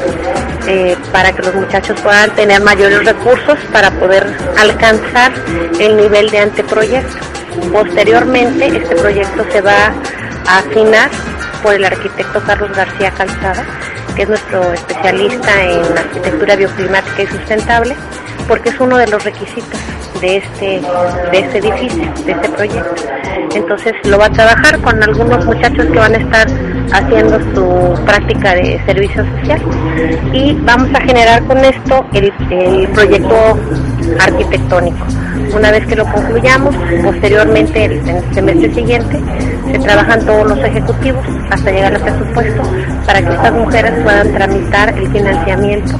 eh, 0.67 0.95
para 1.11 1.33
que 1.33 1.41
los 1.41 1.53
muchachos 1.53 1.99
puedan 1.99 2.33
tener 2.33 2.61
mayores 2.61 3.03
recursos 3.03 3.59
para 3.73 3.91
poder 3.91 4.25
alcanzar 4.57 5.33
el 5.81 5.97
nivel 5.97 6.29
de 6.29 6.39
anteproyecto. 6.39 7.17
Posteriormente, 7.73 8.67
este 8.67 8.95
proyecto 8.95 9.45
se 9.51 9.59
va 9.59 9.91
a 10.47 10.59
afinar 10.59 11.09
por 11.61 11.73
el 11.73 11.83
arquitecto 11.83 12.41
Carlos 12.43 12.71
García 12.73 13.11
Calzada, 13.11 13.65
que 14.15 14.21
es 14.21 14.29
nuestro 14.29 14.71
especialista 14.71 15.61
en 15.65 15.97
arquitectura 15.97 16.55
bioclimática 16.55 17.23
y 17.23 17.27
sustentable, 17.27 17.97
porque 18.47 18.69
es 18.69 18.79
uno 18.79 18.97
de 18.97 19.07
los 19.07 19.23
requisitos 19.23 19.79
de 20.21 20.37
este, 20.37 20.81
de 21.31 21.39
este 21.39 21.57
edificio, 21.59 22.11
de 22.25 22.31
este 22.31 22.49
proyecto. 22.49 22.95
Entonces 23.53 23.93
lo 24.05 24.17
va 24.17 24.25
a 24.25 24.31
trabajar 24.31 24.79
con 24.81 25.01
algunos 25.01 25.45
muchachos 25.45 25.85
que 25.85 25.99
van 25.99 26.15
a 26.15 26.17
estar 26.17 26.47
haciendo 26.91 27.39
su 27.53 28.05
práctica 28.05 28.55
de 28.55 28.81
servicio 28.85 29.25
social 29.37 29.61
y 30.33 30.53
vamos 30.61 30.89
a 30.93 31.01
generar 31.01 31.43
con 31.45 31.57
esto 31.57 32.05
el, 32.13 32.33
el 32.51 32.87
proyecto 32.89 33.57
arquitectónico. 34.19 35.05
Una 35.53 35.71
vez 35.71 35.85
que 35.87 35.95
lo 35.95 36.05
concluyamos, 36.05 36.75
posteriormente, 37.03 37.85
en 37.85 38.07
el 38.07 38.33
semestre 38.33 38.73
siguiente, 38.73 39.19
se 39.71 39.79
trabajan 39.79 40.25
todos 40.25 40.49
los 40.49 40.59
ejecutivos 40.59 41.25
hasta 41.49 41.71
llegar 41.71 41.95
al 41.95 42.01
presupuesto 42.01 42.61
para 43.05 43.21
que 43.21 43.33
estas 43.33 43.53
mujeres 43.53 43.93
puedan 44.03 44.33
tramitar 44.33 44.97
el 44.97 45.11
financiamiento 45.11 45.97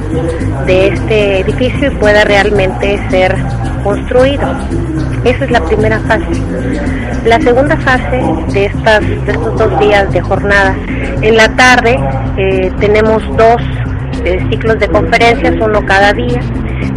de 0.66 0.88
este 0.88 1.40
edificio 1.40 1.90
y 1.90 1.94
pueda 1.96 2.24
realmente 2.24 3.00
ser 3.10 3.34
construido. 3.82 4.46
Esa 5.24 5.44
es 5.44 5.50
la 5.50 5.64
primera 5.64 5.98
fase. 6.00 6.26
La 7.24 7.40
segunda 7.40 7.76
fase 7.78 8.22
de, 8.52 8.66
estas, 8.66 9.00
de 9.00 9.32
estos 9.32 9.58
dos 9.58 9.80
días 9.80 10.12
de 10.12 10.20
jornada, 10.20 10.74
en 11.20 11.36
la 11.36 11.48
tarde 11.56 11.98
eh, 12.36 12.72
tenemos 12.78 13.22
dos 13.36 13.60
eh, 14.24 14.44
ciclos 14.50 14.78
de 14.78 14.88
conferencias, 14.88 15.54
uno 15.60 15.84
cada 15.84 16.12
día. 16.12 16.40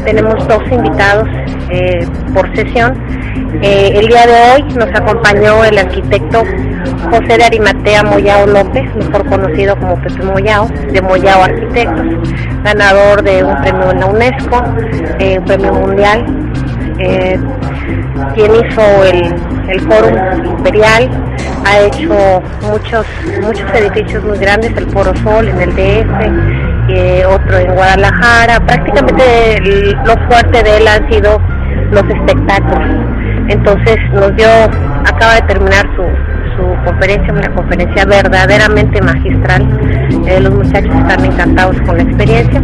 Tenemos 0.06 0.48
dos 0.48 0.64
invitados 0.72 1.28
eh, 1.70 2.06
por 2.34 2.54
sesión. 2.56 2.94
Eh, 3.62 3.92
el 3.96 4.08
día 4.08 4.26
de 4.26 4.34
hoy 4.34 4.64
nos 4.74 4.90
acompañó 4.90 5.64
el 5.64 5.78
arquitecto 5.78 6.44
José 7.12 7.38
de 7.38 7.44
Arimatea 7.44 8.04
Moyao 8.04 8.48
López, 8.48 8.84
mejor 8.96 9.26
conocido 9.28 9.76
como 9.78 9.96
Pepe 10.02 10.24
Moyao, 10.24 10.68
de 10.68 11.02
Moyao 11.02 11.44
Arquitectos, 11.44 12.34
ganador 12.64 13.22
de 13.24 13.44
un 13.44 13.56
premio 13.62 13.92
en 13.92 14.00
la 14.00 14.06
UNESCO, 14.08 14.64
eh, 15.20 15.40
un 15.40 15.46
premio 15.46 15.74
mundial, 15.74 16.26
quien 18.36 18.52
hizo 18.56 19.04
el, 19.04 19.34
el 19.70 19.82
Fórum 19.82 20.46
Imperial, 20.58 21.10
ha 21.66 21.80
hecho 21.80 22.42
muchos, 22.70 23.06
muchos 23.42 23.66
edificios 23.74 24.24
muy 24.24 24.38
grandes, 24.38 24.76
el 24.78 24.90
Foro 24.92 25.16
Sol 25.18 25.48
en 25.48 25.62
el 25.62 25.72
DF, 25.76 26.71
otro 27.28 27.58
en 27.58 27.74
Guadalajara, 27.74 28.60
prácticamente 28.66 29.62
lo 30.06 30.16
fuerte 30.28 30.64
de 30.64 30.78
él 30.78 30.88
han 30.88 31.12
sido 31.12 31.40
los 31.92 32.04
espectáculos. 32.04 32.88
Entonces 33.50 33.98
nos 34.14 34.36
dio, 34.36 34.48
acaba 35.06 35.36
de 35.36 35.42
terminar 35.42 35.86
su, 35.96 36.04
su 36.56 36.86
conferencia, 36.86 37.34
una 37.34 37.54
conferencia 37.54 38.06
verdaderamente 38.06 39.02
magistral. 39.02 39.68
Eh, 40.28 40.40
los 40.40 40.54
muchachos 40.54 40.94
están 40.96 41.26
encantados 41.26 41.76
con 41.82 41.98
la 41.98 42.04
experiencia. 42.04 42.62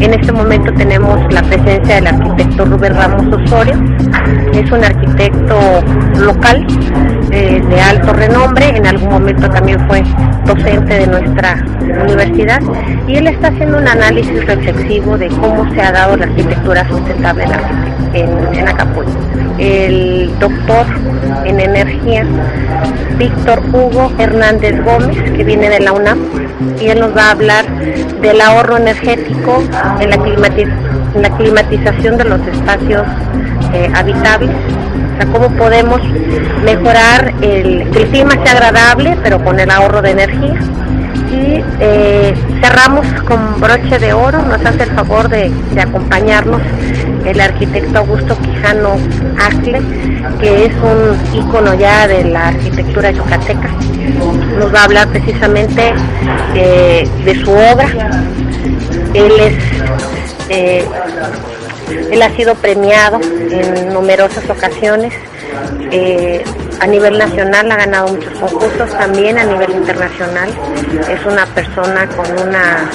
En 0.00 0.14
este 0.14 0.32
momento 0.32 0.72
tenemos 0.74 1.18
la 1.32 1.42
presencia 1.42 1.96
del 1.96 2.06
arquitecto 2.06 2.64
Rubén 2.64 2.94
Ramos 2.94 3.26
Osorio. 3.42 3.74
Es 4.52 4.70
un 4.70 4.84
arquitecto 4.84 5.82
local 6.18 6.66
eh, 7.30 7.62
de 7.68 7.80
alto 7.80 8.12
renombre. 8.12 8.76
En 8.76 8.86
algún 8.86 9.10
momento 9.10 9.48
también 9.50 9.78
fue 9.88 10.02
docente 10.46 10.94
de 11.00 11.06
nuestra 11.06 11.64
universidad 12.04 12.60
y 13.06 13.16
él 13.16 13.26
está 13.26 13.48
haciendo 13.48 13.78
un 13.78 13.88
análisis 13.88 14.44
reflexivo 14.46 15.18
de 15.18 15.28
cómo 15.28 15.68
se 15.74 15.80
ha 15.80 15.92
dado 15.92 16.16
la 16.16 16.24
arquitectura 16.26 16.86
sustentable 16.88 17.44
en, 17.44 17.50
arquite- 17.50 17.99
en, 18.12 18.68
Acapulco. 18.68 19.10
El 19.58 20.30
doctor 20.38 20.86
en 21.44 21.60
energía, 21.60 22.24
Víctor 23.18 23.60
Hugo 23.72 24.10
Hernández 24.18 24.82
Gómez, 24.84 25.16
que 25.36 25.44
viene 25.44 25.68
de 25.68 25.80
la 25.80 25.92
UNAM, 25.92 26.18
y 26.80 26.86
él 26.86 27.00
nos 27.00 27.16
va 27.16 27.28
a 27.28 27.30
hablar 27.32 27.66
del 28.22 28.40
ahorro 28.40 28.76
energético 28.78 29.62
en 30.00 30.10
la, 30.10 30.16
climati- 30.16 30.72
en 31.14 31.22
la 31.22 31.30
climatización 31.36 32.16
de 32.16 32.24
los 32.24 32.40
espacios 32.46 33.06
eh, 33.74 33.90
habitables, 33.94 34.50
o 34.50 35.16
sea, 35.22 35.32
cómo 35.32 35.50
podemos 35.56 36.00
mejorar 36.64 37.34
el, 37.42 37.90
que 37.90 38.02
el 38.02 38.08
clima 38.08 38.32
sea 38.44 38.52
agradable, 38.52 39.16
pero 39.22 39.42
con 39.44 39.60
el 39.60 39.70
ahorro 39.70 40.00
de 40.02 40.10
energía. 40.12 40.54
Y 41.30 41.62
eh, 41.80 42.34
cerramos 42.60 43.06
con 43.22 43.60
broche 43.60 43.98
de 43.98 44.12
oro, 44.12 44.42
nos 44.42 44.64
hace 44.64 44.82
el 44.82 44.90
favor 44.90 45.28
de, 45.28 45.50
de 45.74 45.80
acompañarnos 45.80 46.60
el 47.24 47.40
arquitecto 47.40 47.98
Augusto 47.98 48.36
Quijano 48.38 48.96
Asle, 49.38 49.80
que 50.40 50.66
es 50.66 50.72
un 50.74 51.38
ícono 51.38 51.74
ya 51.74 52.06
de 52.08 52.24
la 52.24 52.48
arquitectura 52.48 53.10
yucateca. 53.10 53.70
Nos 54.58 54.74
va 54.74 54.80
a 54.80 54.84
hablar 54.84 55.08
precisamente 55.08 55.92
eh, 56.54 57.08
de 57.24 57.34
su 57.34 57.50
obra. 57.50 57.88
Él 59.14 59.32
es 59.40 59.54
eh, 60.48 60.84
él 62.10 62.22
ha 62.22 62.30
sido 62.36 62.54
premiado 62.54 63.20
en 63.50 63.92
numerosas 63.92 64.48
ocasiones. 64.48 65.12
eh, 65.90 66.44
a 66.80 66.86
nivel 66.86 67.18
nacional 67.18 67.70
ha 67.70 67.76
ganado 67.76 68.08
muchos 68.08 68.32
concursos, 68.38 68.90
también 68.90 69.38
a 69.38 69.44
nivel 69.44 69.70
internacional. 69.70 70.50
Es 71.08 71.24
una 71.26 71.46
persona 71.46 72.06
con 72.08 72.26
una 72.48 72.90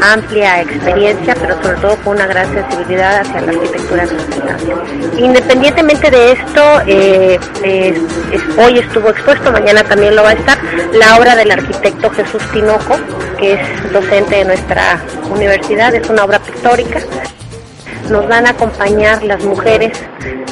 amplia 0.00 0.62
experiencia, 0.62 1.34
pero 1.34 1.62
sobre 1.62 1.76
todo 1.76 1.96
con 1.98 2.16
una 2.16 2.26
gran 2.26 2.52
sensibilidad 2.52 3.20
hacia 3.20 3.40
la 3.42 3.52
arquitectura 3.52 4.06
sustentable. 4.06 4.74
Independientemente 5.18 6.10
de 6.10 6.32
esto, 6.32 6.62
eh, 6.86 7.38
hoy 8.58 8.78
estuvo 8.78 9.10
expuesto, 9.10 9.52
mañana 9.52 9.84
también 9.84 10.16
lo 10.16 10.22
va 10.22 10.30
a 10.30 10.34
estar, 10.34 10.58
la 10.94 11.18
obra 11.18 11.36
del 11.36 11.50
arquitecto 11.50 12.10
Jesús 12.10 12.42
Tinoco, 12.52 12.96
que 13.38 13.54
es 13.54 13.92
docente 13.92 14.36
de 14.36 14.44
nuestra 14.46 14.98
universidad, 15.30 15.94
es 15.94 16.08
una 16.08 16.24
obra 16.24 16.38
pictórica 16.38 17.00
nos 18.10 18.26
van 18.28 18.46
a 18.46 18.50
acompañar 18.50 19.22
las 19.22 19.44
mujeres 19.44 19.92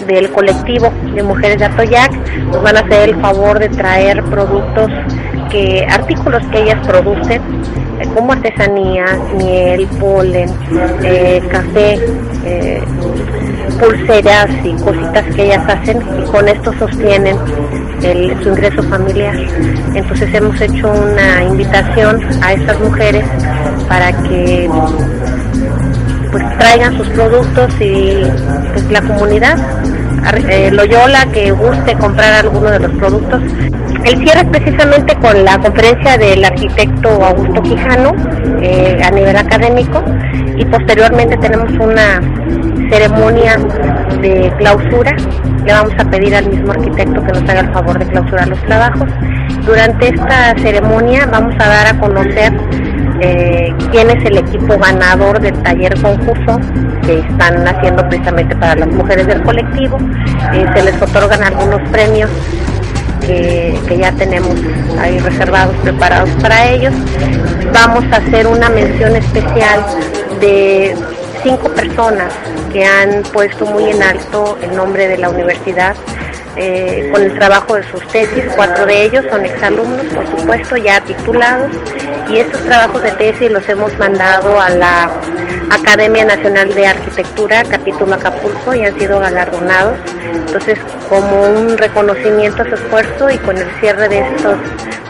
del 0.07 0.31
colectivo 0.31 0.93
de 1.15 1.23
mujeres 1.23 1.59
de 1.59 1.65
Atoyac, 1.65 2.13
nos 2.47 2.63
van 2.63 2.77
a 2.77 2.81
hacer 2.81 3.11
el 3.11 3.21
favor 3.21 3.59
de 3.59 3.69
traer 3.69 4.23
productos 4.25 4.91
que 5.51 5.87
artículos 5.89 6.43
que 6.51 6.63
ellas 6.63 6.87
producen, 6.87 7.41
eh, 8.01 8.09
como 8.15 8.33
artesanías, 8.33 9.19
miel, 9.37 9.87
polen, 10.01 10.51
eh, 11.03 11.41
café, 11.51 11.99
eh, 12.45 12.83
pulseras 13.79 14.49
y 14.65 14.73
cositas 14.75 15.25
que 15.35 15.45
ellas 15.45 15.63
hacen 15.69 16.03
y 16.19 16.31
con 16.31 16.49
esto 16.49 16.73
sostienen 16.79 17.37
el, 18.03 18.43
su 18.43 18.51
ingreso 18.51 18.83
familiar. 18.85 19.35
Entonces 19.95 20.35
hemos 20.35 20.61
hecho 20.61 20.93
una 20.93 21.45
invitación 21.45 22.21
a 22.43 22.53
estas 22.53 22.81
mujeres 22.81 23.25
para 23.89 24.13
que 24.25 24.69
traigan 26.59 26.97
sus 26.97 27.09
productos 27.11 27.73
y 27.81 28.23
pues, 28.73 28.91
la 28.91 29.03
comunidad 29.03 29.59
eh, 30.49 30.71
Loyola 30.73 31.27
que 31.33 31.51
guste 31.51 31.95
comprar 31.97 32.33
alguno 32.33 32.71
de 32.71 32.81
los 32.81 32.91
productos. 32.93 33.43
El 34.05 34.19
cierre 34.19 34.41
es 34.41 34.49
precisamente 34.49 35.15
con 35.17 35.45
la 35.45 35.59
conferencia 35.59 36.19
del 36.19 36.45
arquitecto 36.45 37.09
Augusto 37.25 37.63
Quijano 37.63 38.13
eh, 38.61 39.01
a 39.03 39.11
nivel 39.11 39.37
académico 39.37 40.03
y 40.57 40.65
posteriormente 40.67 41.37
tenemos 41.39 41.71
una 41.73 42.21
ceremonia 42.91 43.57
de 44.21 44.53
clausura. 44.59 45.13
Le 45.65 45.73
vamos 45.73 45.95
a 45.99 46.05
pedir 46.11 46.35
al 46.35 46.49
mismo 46.51 46.73
arquitecto 46.73 47.23
que 47.23 47.33
nos 47.33 47.49
haga 47.49 47.61
el 47.61 47.73
favor 47.73 47.99
de 47.99 48.07
clausurar 48.07 48.49
los 48.49 48.61
trabajos. 48.65 49.09
Durante 49.65 50.09
esta 50.09 50.55
ceremonia 50.59 51.27
vamos 51.31 51.55
a 51.59 51.69
dar 51.69 51.87
a 51.87 51.99
conocer 51.99 52.53
eh, 53.21 53.73
quién 53.91 54.11
es 54.11 54.25
el 54.25 54.39
equipo 54.39 54.79
ganador 54.79 55.41
del 55.41 55.55
taller 55.63 56.01
concurso 56.01 56.61
que 57.05 57.21
están 57.21 57.67
haciendo 57.67 58.07
precisamente 58.09 58.57
para 58.57 58.75
las 58.77 58.89
mujeres 58.89 59.27
del 59.27 59.43
colectivo. 59.43 59.99
Eh, 60.53 60.67
se 60.75 60.83
les 60.83 61.01
otorgan 61.01 61.43
algunos 61.43 61.89
premios 61.91 62.31
que, 63.21 63.79
que, 63.89 63.99
ya 63.99 64.13
tenemos 64.13 64.55
ahí 65.01 65.19
reservados, 65.19 65.75
preparados 65.83 66.31
para 66.43 66.69
ellos. 66.69 66.93
Vamos 67.73 68.05
a 68.13 68.17
hacer 68.17 68.47
una 68.47 68.69
mención 68.69 69.17
especial 69.17 69.85
de 70.41 70.95
cinco 71.43 71.69
personas 71.69 72.33
que 72.73 72.85
han 72.85 73.23
puesto 73.33 73.67
muy 73.67 73.91
en 73.91 74.03
alto 74.03 74.59
el 74.63 74.77
nombre 74.77 75.09
de 75.09 75.19
la 75.19 75.31
universidad 75.31 75.95
eh, 76.57 77.09
con 77.13 77.23
el 77.23 77.35
trabajo 77.39 77.77
de 77.77 77.83
sus 77.91 78.07
tesis. 78.09 78.45
Cuatro 78.57 78.87
de 78.87 79.05
ellos 79.05 79.25
son 79.31 79.45
exalumnos, 79.45 80.07
por 80.07 80.27
supuesto, 80.27 80.77
ya 80.77 81.01
titulados. 81.01 81.71
Y 82.31 82.39
estos 82.39 82.63
trabajos 82.65 83.03
de 83.03 83.11
tesis 83.13 83.51
los 83.51 83.69
hemos 83.69 83.97
mandado 83.99 84.59
a 84.61 84.71
la 84.71 85.11
Academia 85.71 86.25
Nacional 86.25 86.73
de 86.75 86.87
Arquitectura, 86.87 87.65
capítulo 87.65 88.15
Acapulco, 88.15 88.75
y 88.75 88.85
han 88.85 88.99
sido 88.99 89.21
galardonados. 89.21 89.99
Entonces, 90.33 90.79
como 91.09 91.43
un 91.43 91.77
reconocimiento 91.77 92.63
a 92.63 92.67
su 92.67 92.75
esfuerzo 92.75 93.31
y 93.31 93.39
con 93.39 93.57
el 93.57 93.69
cierre 93.81 94.09
de 94.09 94.21
estos 94.21 94.57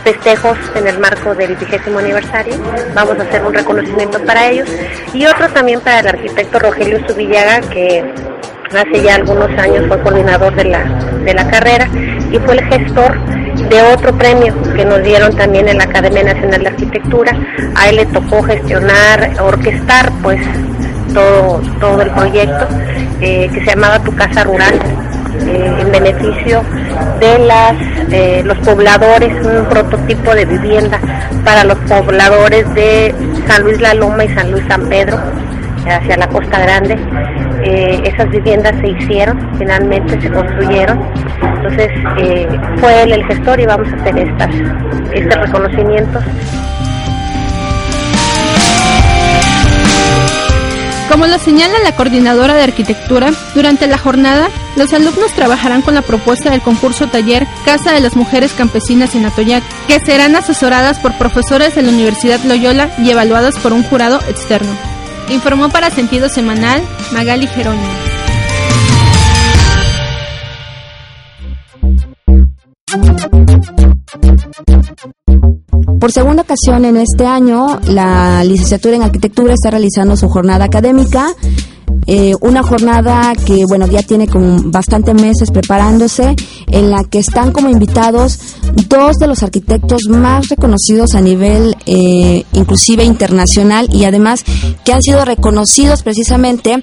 festejos 0.05 0.59
en 0.75 0.87
el 0.87 0.99
marco 0.99 1.35
del 1.35 1.57
vigésimo 1.57 1.99
aniversario, 1.99 2.55
vamos 2.95 3.19
a 3.19 3.23
hacer 3.23 3.43
un 3.43 3.55
reconocimiento 3.55 4.23
para 4.25 4.51
ellos 4.51 4.69
y 5.15 5.25
otro 5.27 5.49
también 5.49 5.81
para 5.81 6.01
el 6.01 6.09
arquitecto 6.09 6.59
Rogelio 6.59 7.07
Subillaga, 7.09 7.61
que 7.71 8.05
hace 8.77 9.03
ya 9.03 9.17
algunos 9.17 9.51
años 9.59 9.85
fue 9.89 10.01
coordinador 10.01 10.55
de 10.55 10.65
la, 10.65 10.85
de 11.25 11.35
la 11.35 11.49
carrera 11.49 11.89
y 12.31 12.39
fue 12.39 12.55
el 12.55 12.65
gestor 12.67 13.19
de 13.69 13.83
otro 13.95 14.17
premio 14.17 14.55
que 14.75 14.85
nos 14.85 15.03
dieron 15.03 15.35
también 15.37 15.69
en 15.69 15.79
la 15.79 15.85
Academia 15.85 16.23
Nacional 16.23 16.63
de 16.63 16.69
Arquitectura. 16.69 17.33
A 17.77 17.89
él 17.89 17.97
le 17.97 18.07
tocó 18.07 18.43
gestionar, 18.43 19.31
orquestar 19.41 20.13
pues 20.23 20.41
todo, 21.13 21.61
todo 21.81 22.03
el 22.03 22.11
proyecto 22.11 22.67
eh, 23.21 23.49
que 23.53 23.61
se 23.61 23.67
llamaba 23.67 23.99
Tu 24.01 24.15
Casa 24.15 24.45
Rural. 24.45 24.75
Eh, 25.47 25.77
en 25.81 25.91
beneficio 25.91 26.63
de 27.21 27.39
las 27.41 27.75
eh, 28.13 28.43
los 28.45 28.57
pobladores, 28.59 29.33
un 29.45 29.67
prototipo 29.67 30.33
de 30.35 30.45
vivienda 30.45 31.01
para 31.45 31.65
los 31.65 31.77
pobladores 31.81 32.73
de 32.75 33.13
San 33.49 33.65
Luis 33.65 33.81
La 33.81 33.95
Loma 33.95 34.25
y 34.25 34.29
San 34.35 34.53
Luis 34.53 34.65
San 34.69 34.89
Pedro, 34.89 35.19
hacia 35.87 36.17
la 36.17 36.29
Costa 36.29 36.61
Grande. 36.61 36.97
Eh, 37.65 38.03
esas 38.05 38.29
viviendas 38.31 38.75
se 38.81 38.89
hicieron, 38.89 39.39
finalmente 39.59 40.21
se 40.21 40.31
construyeron. 40.31 41.01
Entonces 41.57 41.89
eh, 42.19 42.47
fue 42.77 43.03
él 43.03 43.13
el 43.13 43.25
gestor 43.27 43.59
y 43.59 43.67
vamos 43.67 43.89
a 43.91 43.97
hacer 43.97 44.19
estas, 44.19 44.55
este 45.13 45.35
reconocimientos. 45.35 46.23
Como 51.11 51.27
lo 51.27 51.39
señala 51.39 51.75
la 51.85 51.93
coordinadora 51.93 52.55
de 52.55 52.65
arquitectura, 52.65 53.31
durante 53.55 53.87
la 53.87 53.99
jornada, 53.99 54.49
los 54.77 54.93
alumnos 54.93 55.33
trabajarán 55.33 55.81
con 55.81 55.95
la 55.95 56.03
propuesta 56.03 56.51
del 56.51 56.61
concurso 56.61 57.07
taller 57.07 57.47
Casa 57.65 57.93
de 57.93 58.01
las 58.01 58.17
Mujeres 58.17 58.53
Campesinas 58.53 59.15
en 59.15 59.25
Atoyac, 59.25 59.63
que 59.87 60.01
serán 60.01 60.35
asesoradas 60.35 60.99
por 60.99 61.17
profesores 61.17 61.75
de 61.77 61.83
la 61.83 61.91
Universidad 61.91 62.41
Loyola 62.45 62.91
y 62.99 63.11
evaluadas 63.11 63.59
por 63.59 63.73
un 63.73 63.85
jurado 63.85 64.19
externo. 64.29 64.94
Informó 65.31 65.69
para 65.71 65.91
Sentido 65.91 66.29
Semanal 66.29 66.83
Magali 67.13 67.47
Jerónimo. 67.47 67.89
Por 75.99 76.13
segunda 76.13 76.43
ocasión 76.43 76.85
en 76.85 76.99
este 76.99 77.27
año, 77.27 77.81
la 77.87 78.45
licenciatura 78.45 78.97
en 78.97 79.03
arquitectura 79.03 79.55
está 79.55 79.71
realizando 79.71 80.17
su 80.17 80.29
jornada 80.29 80.67
académica 80.67 81.29
eh, 82.07 82.35
una 82.41 82.63
jornada 82.63 83.33
que, 83.47 83.65
bueno, 83.67 83.87
ya 83.87 84.03
tiene 84.03 84.27
como 84.27 84.63
bastantes 84.65 85.15
meses 85.15 85.51
preparándose, 85.51 86.35
en 86.69 86.91
la 86.91 87.05
que 87.05 87.19
están 87.19 87.53
como 87.53 87.69
invitados 87.71 88.39
dos 88.89 89.17
de 89.17 89.27
los 89.27 89.43
arquitectos 89.43 90.03
más 90.09 90.49
reconocidos 90.49 91.15
a 91.15 91.21
nivel 91.21 91.77
eh, 91.87 92.45
inclusive 92.53 93.05
internacional 93.05 93.89
y 93.93 94.05
además 94.05 94.45
que 94.85 94.93
han 94.93 95.03
sido 95.03 95.25
reconocidos 95.25 96.03
precisamente 96.03 96.83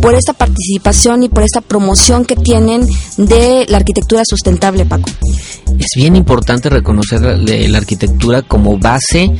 por 0.00 0.14
esta 0.14 0.32
participación 0.32 1.22
y 1.22 1.28
por 1.28 1.42
esta 1.42 1.60
promoción 1.60 2.24
que 2.24 2.36
tienen 2.36 2.86
de 3.16 3.66
la 3.68 3.78
arquitectura 3.78 4.22
sustentable, 4.24 4.84
Paco. 4.84 5.10
Es 5.78 5.90
bien 5.96 6.16
importante 6.16 6.70
reconocer 6.70 7.20
la 7.20 7.78
arquitectura 7.78 8.42
como 8.42 8.78
base 8.78 9.30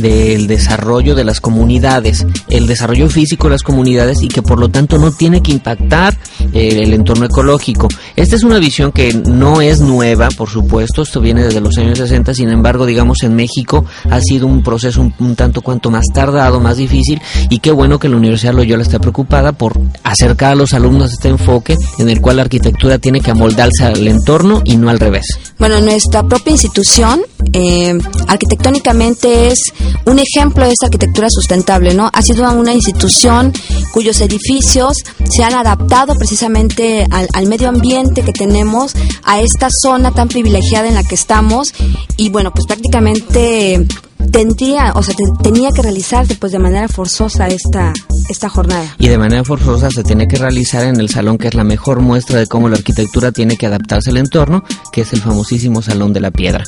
del 0.00 0.46
desarrollo 0.46 1.14
de 1.14 1.24
las 1.24 1.40
comunidades, 1.40 2.26
el 2.48 2.66
desarrollo 2.66 3.08
físico 3.08 3.46
de 3.48 3.52
las 3.52 3.62
comunidades 3.62 4.22
y 4.22 4.28
que 4.28 4.42
por 4.42 4.58
lo 4.58 4.65
tanto 4.68 4.98
no 4.98 5.12
tiene 5.12 5.42
que 5.42 5.52
impactar 5.52 6.16
eh, 6.52 6.80
el 6.82 6.92
entorno 6.94 7.26
ecológico. 7.26 7.88
Esta 8.14 8.36
es 8.36 8.42
una 8.42 8.58
visión 8.58 8.92
que 8.92 9.12
no 9.12 9.60
es 9.60 9.80
nueva, 9.80 10.28
por 10.36 10.48
supuesto, 10.48 11.02
esto 11.02 11.20
viene 11.20 11.44
desde 11.44 11.60
los 11.60 11.76
años 11.78 11.98
60, 11.98 12.34
sin 12.34 12.50
embargo, 12.50 12.86
digamos, 12.86 13.22
en 13.22 13.34
México 13.34 13.84
ha 14.10 14.20
sido 14.20 14.46
un 14.46 14.62
proceso 14.62 15.06
un, 15.18 15.36
tanto 15.36 15.60
cuanto 15.60 15.90
más 15.90 16.06
tardado, 16.12 16.60
más 16.60 16.76
difícil, 16.76 17.20
y 17.50 17.58
qué 17.58 17.72
bueno 17.72 17.98
que 17.98 18.08
la 18.08 18.16
Universidad 18.16 18.54
Loyola 18.54 18.82
está 18.82 18.98
preocupada 18.98 19.52
por 19.52 19.78
acercar 20.02 20.52
a 20.52 20.54
los 20.54 20.72
alumnos 20.74 21.12
este 21.12 21.28
enfoque 21.28 21.76
en 21.98 22.08
el 22.08 22.20
cual 22.20 22.36
la 22.36 22.42
arquitectura 22.42 22.98
tiene 22.98 23.20
que 23.20 23.30
amoldarse 23.30 23.84
al 23.84 24.06
entorno 24.06 24.62
y 24.64 24.76
no 24.76 24.90
al 24.90 24.98
revés. 24.98 25.26
Bueno, 25.58 25.80
nuestra 25.80 26.22
propia 26.22 26.52
institución 26.52 27.22
eh, 27.52 27.96
arquitectónicamente 28.26 29.48
es 29.48 29.60
un 30.04 30.18
ejemplo 30.18 30.64
de 30.64 30.72
esta 30.72 30.86
arquitectura 30.86 31.28
sustentable, 31.30 31.94
¿no? 31.94 32.10
Ha 32.12 32.22
sido 32.22 32.50
una 32.52 32.72
institución 32.72 33.52
cuyos 33.92 34.20
edificios 34.20 34.55
se 34.62 35.44
han 35.44 35.54
adaptado 35.54 36.14
precisamente 36.14 37.06
al, 37.10 37.28
al 37.32 37.46
medio 37.46 37.68
ambiente 37.68 38.22
que 38.22 38.32
tenemos, 38.32 38.94
a 39.24 39.40
esta 39.40 39.68
zona 39.70 40.12
tan 40.12 40.28
privilegiada 40.28 40.88
en 40.88 40.94
la 40.94 41.04
que 41.04 41.14
estamos. 41.14 41.74
Y 42.16 42.30
bueno, 42.30 42.52
pues 42.52 42.66
prácticamente 42.66 43.86
tendría, 44.30 44.92
o 44.94 45.02
sea, 45.02 45.14
tenía 45.42 45.70
que 45.72 45.82
realizarse 45.82 46.36
pues 46.36 46.52
de 46.52 46.58
manera 46.58 46.88
forzosa 46.88 47.48
esta, 47.48 47.92
esta 48.28 48.48
jornada. 48.48 48.94
Y 48.98 49.08
de 49.08 49.18
manera 49.18 49.44
forzosa 49.44 49.90
se 49.90 50.02
tiene 50.02 50.28
que 50.28 50.36
realizar 50.36 50.84
en 50.84 51.00
el 51.00 51.08
salón 51.08 51.38
que 51.38 51.48
es 51.48 51.54
la 51.54 51.64
mejor 51.64 52.00
muestra 52.00 52.38
de 52.38 52.46
cómo 52.46 52.68
la 52.68 52.76
arquitectura 52.76 53.32
tiene 53.32 53.56
que 53.56 53.66
adaptarse 53.66 54.10
al 54.10 54.16
entorno, 54.16 54.64
que 54.92 55.02
es 55.02 55.12
el 55.12 55.20
famosísimo 55.20 55.82
Salón 55.82 56.12
de 56.12 56.20
la 56.20 56.30
Piedra. 56.30 56.64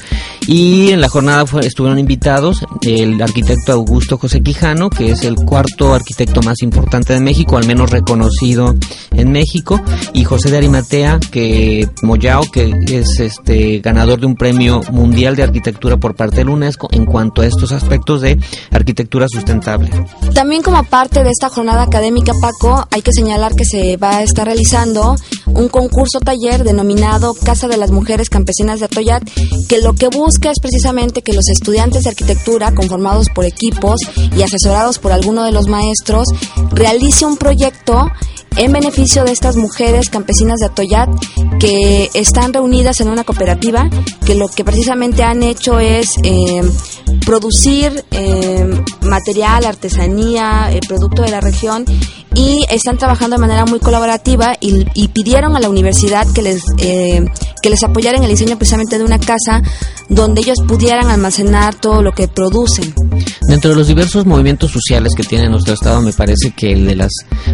Y 0.46 0.90
en 0.90 1.00
la 1.00 1.08
jornada 1.08 1.44
estuvieron 1.62 1.98
invitados 1.98 2.64
el 2.82 3.20
arquitecto 3.20 3.72
Augusto 3.72 4.18
José 4.18 4.42
Quijano, 4.42 4.90
que 4.90 5.10
es 5.10 5.24
el 5.24 5.36
cuarto 5.36 5.94
arquitecto 5.94 6.42
más 6.42 6.62
importante 6.62 7.12
de 7.12 7.20
México, 7.20 7.56
al 7.56 7.66
menos 7.66 7.90
reconocido 7.90 8.74
en 9.12 9.32
México, 9.32 9.80
y 10.14 10.24
José 10.24 10.50
de 10.50 10.58
Arimatea, 10.58 11.18
que 11.30 11.88
Moyao, 12.02 12.50
que 12.50 12.72
es 12.88 13.20
este 13.20 13.80
ganador 13.80 14.20
de 14.20 14.26
un 14.26 14.36
premio 14.36 14.80
mundial 14.90 15.36
de 15.36 15.42
arquitectura 15.42 15.96
por 15.96 16.14
parte 16.14 16.38
del 16.38 16.48
UNESCO 16.48 16.88
en 16.92 17.04
cuanto 17.04 17.42
a 17.42 17.46
estos 17.48 17.72
aspectos 17.72 18.20
de 18.20 18.38
arquitectura 18.70 19.26
sustentable. 19.28 19.90
También 20.34 20.62
como 20.62 20.82
parte 20.84 21.22
de 21.24 21.30
esta 21.30 21.48
jornada 21.48 21.82
académica, 21.82 22.32
Paco, 22.40 22.86
hay 22.90 23.02
que 23.02 23.12
señalar 23.12 23.54
que 23.54 23.64
se 23.64 23.96
va 23.96 24.18
a 24.18 24.22
estar 24.22 24.46
realizando 24.46 25.16
un 25.46 25.68
concurso 25.68 26.20
taller 26.20 26.64
denominado 26.64 27.34
Casa 27.34 27.68
de 27.68 27.76
las 27.76 27.90
Mujeres 27.90 28.30
Campesinas 28.30 28.80
de 28.80 28.86
Atoyat, 28.86 29.28
que 29.68 29.80
lo 29.80 29.94
que 29.94 30.08
busca 30.08 30.50
es 30.50 30.60
precisamente 30.60 31.22
que 31.22 31.32
los 31.32 31.48
estudiantes 31.48 32.04
de 32.04 32.10
arquitectura, 32.10 32.74
conformados 32.74 33.28
por 33.30 33.44
equipos 33.44 34.00
y 34.36 34.42
asesorados 34.42 34.98
por 34.98 35.12
alguno 35.12 35.44
de 35.44 35.52
los 35.52 35.66
maestros, 35.68 36.28
realice 36.70 37.26
un 37.26 37.36
proyecto 37.36 38.10
en 38.56 38.72
beneficio 38.72 39.24
de 39.24 39.32
estas 39.32 39.56
mujeres 39.56 40.10
campesinas 40.10 40.58
de 40.58 40.66
Atoyat 40.66 41.08
que 41.60 42.10
están 42.14 42.52
reunidas 42.52 43.00
en 43.00 43.08
una 43.08 43.24
cooperativa 43.24 43.88
que 44.24 44.34
lo 44.34 44.48
que 44.48 44.64
precisamente 44.64 45.22
han 45.22 45.42
hecho 45.42 45.78
es 45.78 46.08
eh, 46.22 46.62
producir 47.28 48.06
eh, 48.10 48.82
material, 49.02 49.66
artesanía, 49.66 50.72
eh, 50.72 50.80
producto 50.88 51.20
de 51.20 51.30
la 51.30 51.42
región 51.42 51.84
y 52.34 52.64
están 52.70 52.96
trabajando 52.96 53.36
de 53.36 53.40
manera 53.40 53.66
muy 53.66 53.80
colaborativa 53.80 54.56
y, 54.60 55.08
pidieron 55.08 55.54
a 55.54 55.60
la 55.60 55.68
universidad 55.68 56.26
que 56.32 56.40
les 56.40 56.62
eh, 56.78 57.26
que 57.62 57.70
les 57.70 57.82
apoyara 57.82 58.16
en 58.16 58.24
el 58.24 58.30
diseño 58.30 58.56
precisamente 58.56 58.96
de 58.98 59.04
una 59.04 59.18
casa 59.18 59.62
donde 60.08 60.40
ellos 60.40 60.58
pudieran 60.66 61.10
almacenar 61.10 61.74
todo 61.74 62.02
lo 62.02 62.12
que 62.12 62.28
producen. 62.28 62.94
Dentro 63.48 63.70
de 63.70 63.76
los 63.76 63.88
diversos 63.88 64.24
movimientos 64.24 64.70
sociales 64.70 65.12
que 65.16 65.24
tiene 65.24 65.48
nuestro 65.48 65.74
estado, 65.74 66.00
me 66.00 66.12
parece 66.12 66.52
que 66.52 66.72
el 66.72 66.86
de 66.86 66.96
las 66.96 67.10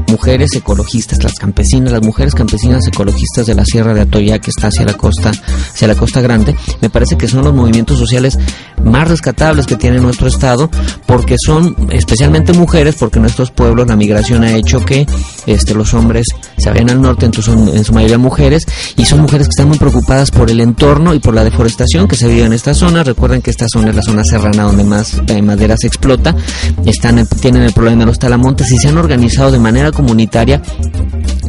mujeres 0.08 0.54
ecologistas, 0.54 1.22
las 1.22 1.34
campesinas, 1.34 1.92
las 1.92 2.02
mujeres 2.02 2.34
campesinas 2.34 2.86
ecologistas 2.86 3.46
de 3.46 3.54
la 3.54 3.64
Sierra 3.64 3.94
de 3.94 4.02
Atoya, 4.02 4.38
que 4.38 4.50
está 4.50 4.68
hacia 4.68 4.84
la 4.84 4.94
costa, 4.94 5.30
hacia 5.30 5.88
la 5.88 5.94
costa 5.94 6.20
grande, 6.20 6.54
me 6.80 6.90
parece 6.90 7.16
que 7.16 7.26
son 7.26 7.44
los 7.44 7.54
movimientos 7.54 7.98
sociales 7.98 8.38
más 8.84 9.08
rescatables 9.08 9.66
que 9.66 9.76
tiene 9.76 9.98
nuestro 9.98 10.28
estado, 10.28 10.70
porque 11.06 11.36
son 11.38 11.76
especialmente 11.90 12.52
mujeres, 12.52 12.96
porque 12.98 13.18
en 13.18 13.22
nuestros 13.22 13.50
pueblos 13.50 13.86
la 13.86 13.96
migración 13.96 14.44
ha 14.44 14.54
hecho 14.54 14.84
que 14.84 15.06
este, 15.46 15.74
los 15.74 15.94
hombres 15.94 16.26
se 16.58 16.70
vayan 16.70 16.90
al 16.90 17.00
norte, 17.00 17.26
entonces 17.26 17.52
son 17.52 17.68
en 17.68 17.84
su 17.84 17.92
mayoría 17.92 18.18
mujeres, 18.18 18.66
y 18.96 19.04
son 19.04 19.20
mujeres 19.20 19.48
que 19.48 19.52
están 19.52 19.68
muy 19.68 19.78
preocupadas 19.78 20.30
por 20.30 20.50
el 20.50 20.60
entorno 20.60 21.14
y 21.14 21.18
por 21.18 21.34
la 21.34 21.44
deforestación 21.44 22.08
que 22.08 22.16
se 22.16 22.28
vive 22.28 22.44
en 22.44 22.52
esta 22.52 22.74
zona. 22.74 23.02
Recuerden 23.02 23.42
que 23.42 23.50
esta 23.50 23.66
zona 23.68 23.90
es 23.90 23.96
la 23.96 24.02
zona 24.02 24.24
serrana 24.24 24.64
donde 24.64 24.84
más 24.84 25.20
eh, 25.26 25.42
madera 25.42 25.76
se 25.76 25.86
explota, 25.86 26.34
están, 26.84 27.26
tienen 27.40 27.62
el 27.62 27.72
problema 27.72 28.00
de 28.00 28.06
los 28.06 28.18
talamontes 28.18 28.70
y 28.70 28.78
se 28.78 28.88
han 28.88 28.98
organizado 28.98 29.50
de 29.50 29.58
manera 29.58 29.92
comunitaria 29.92 30.60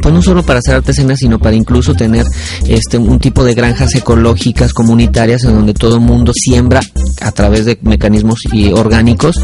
pues 0.06 0.14
no 0.14 0.22
solo 0.22 0.44
para 0.44 0.60
hacer 0.60 0.76
artesanías, 0.76 1.18
sino 1.18 1.40
para 1.40 1.56
incluso 1.56 1.94
tener 1.94 2.24
este 2.68 2.96
un 2.96 3.18
tipo 3.18 3.42
de 3.42 3.54
granjas 3.54 3.92
ecológicas 3.96 4.72
comunitarias 4.72 5.42
en 5.42 5.54
donde 5.54 5.74
todo 5.74 5.96
el 5.96 6.00
mundo 6.00 6.32
siembra 6.32 6.80
a 7.26 7.32
través 7.32 7.64
de 7.64 7.76
mecanismos 7.82 8.40
y 8.52 8.72
orgánicos 8.72 9.36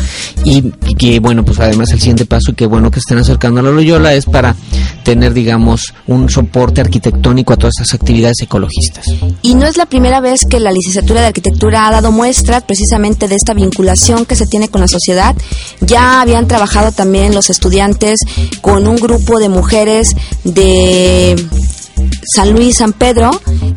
y, 0.44 0.62
que 0.94 1.18
bueno, 1.18 1.44
pues 1.44 1.58
además 1.58 1.90
el 1.90 1.98
siguiente 1.98 2.26
paso 2.26 2.52
y 2.52 2.54
que 2.54 2.66
bueno 2.66 2.90
que 2.90 3.00
estén 3.00 3.18
acercando 3.18 3.60
a 3.60 3.64
la 3.64 3.70
Loyola 3.70 4.14
es 4.14 4.24
para 4.24 4.54
tener 5.02 5.34
digamos 5.34 5.92
un 6.06 6.30
soporte 6.30 6.80
arquitectónico 6.80 7.52
a 7.52 7.56
todas 7.56 7.74
estas 7.78 8.00
actividades 8.00 8.40
ecologistas. 8.40 9.04
Y 9.42 9.54
no 9.54 9.66
es 9.66 9.76
la 9.76 9.86
primera 9.86 10.20
vez 10.20 10.42
que 10.48 10.60
la 10.60 10.70
licenciatura 10.70 11.22
de 11.22 11.26
arquitectura 11.28 11.88
ha 11.88 11.90
dado 11.90 12.12
muestras 12.12 12.62
precisamente 12.62 13.26
de 13.26 13.34
esta 13.34 13.52
vinculación 13.52 14.26
que 14.26 14.36
se 14.36 14.46
tiene 14.46 14.68
con 14.68 14.80
la 14.80 14.88
sociedad. 14.88 15.34
Ya 15.80 16.20
habían 16.20 16.46
trabajado 16.46 16.92
también 16.92 17.34
los 17.34 17.50
estudiantes 17.50 18.20
con 18.60 18.86
un 18.86 18.96
grupo 18.96 19.40
de 19.40 19.48
mujeres 19.48 20.14
de 20.44 21.34
San 22.34 22.52
Luis, 22.52 22.76
San 22.76 22.92
Pedro, 22.92 23.30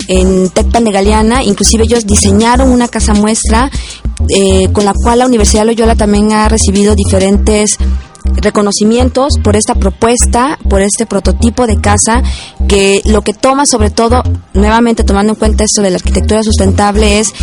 en 0.08 0.50
Tecpan 0.50 0.84
de 0.84 0.92
Galeana. 0.92 1.44
Inclusive 1.44 1.84
ellos 1.84 2.06
diseñaron 2.06 2.70
una 2.70 2.88
casa 2.88 3.14
muestra 3.14 3.72
eh, 4.30 4.70
con 4.72 4.86
la 4.86 4.94
cual 4.94 5.20
la 5.20 5.26
Universidad 5.26 5.66
Loyola 5.66 5.96
también 5.96 6.32
ha 6.34 6.48
recibido 6.50 6.96
diferentes 6.96 7.78
reconocimientos 8.38 9.34
por 9.44 9.56
esta 9.56 9.76
propuesta, 9.76 10.58
por 10.70 10.82
este 10.82 11.06
prototipo 11.06 11.68
de 11.68 11.80
casa, 11.80 12.24
que 12.68 13.02
lo 13.06 13.22
que 13.22 13.34
toma 13.34 13.66
sobre 13.66 13.92
todo, 13.92 14.24
nuevamente 14.54 15.04
tomando 15.04 15.34
en 15.34 15.40
cuenta 15.40 15.64
esto 15.64 15.82
de 15.82 15.92
la 15.92 15.98
arquitectura 15.98 16.44
sustentable, 16.44 17.20
es 17.20 17.34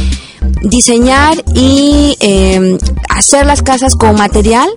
diseñar 0.62 1.42
y 1.54 2.16
eh, 2.20 2.78
hacer 3.08 3.46
las 3.46 3.62
casas 3.62 3.94
con 3.94 4.16
material 4.16 4.68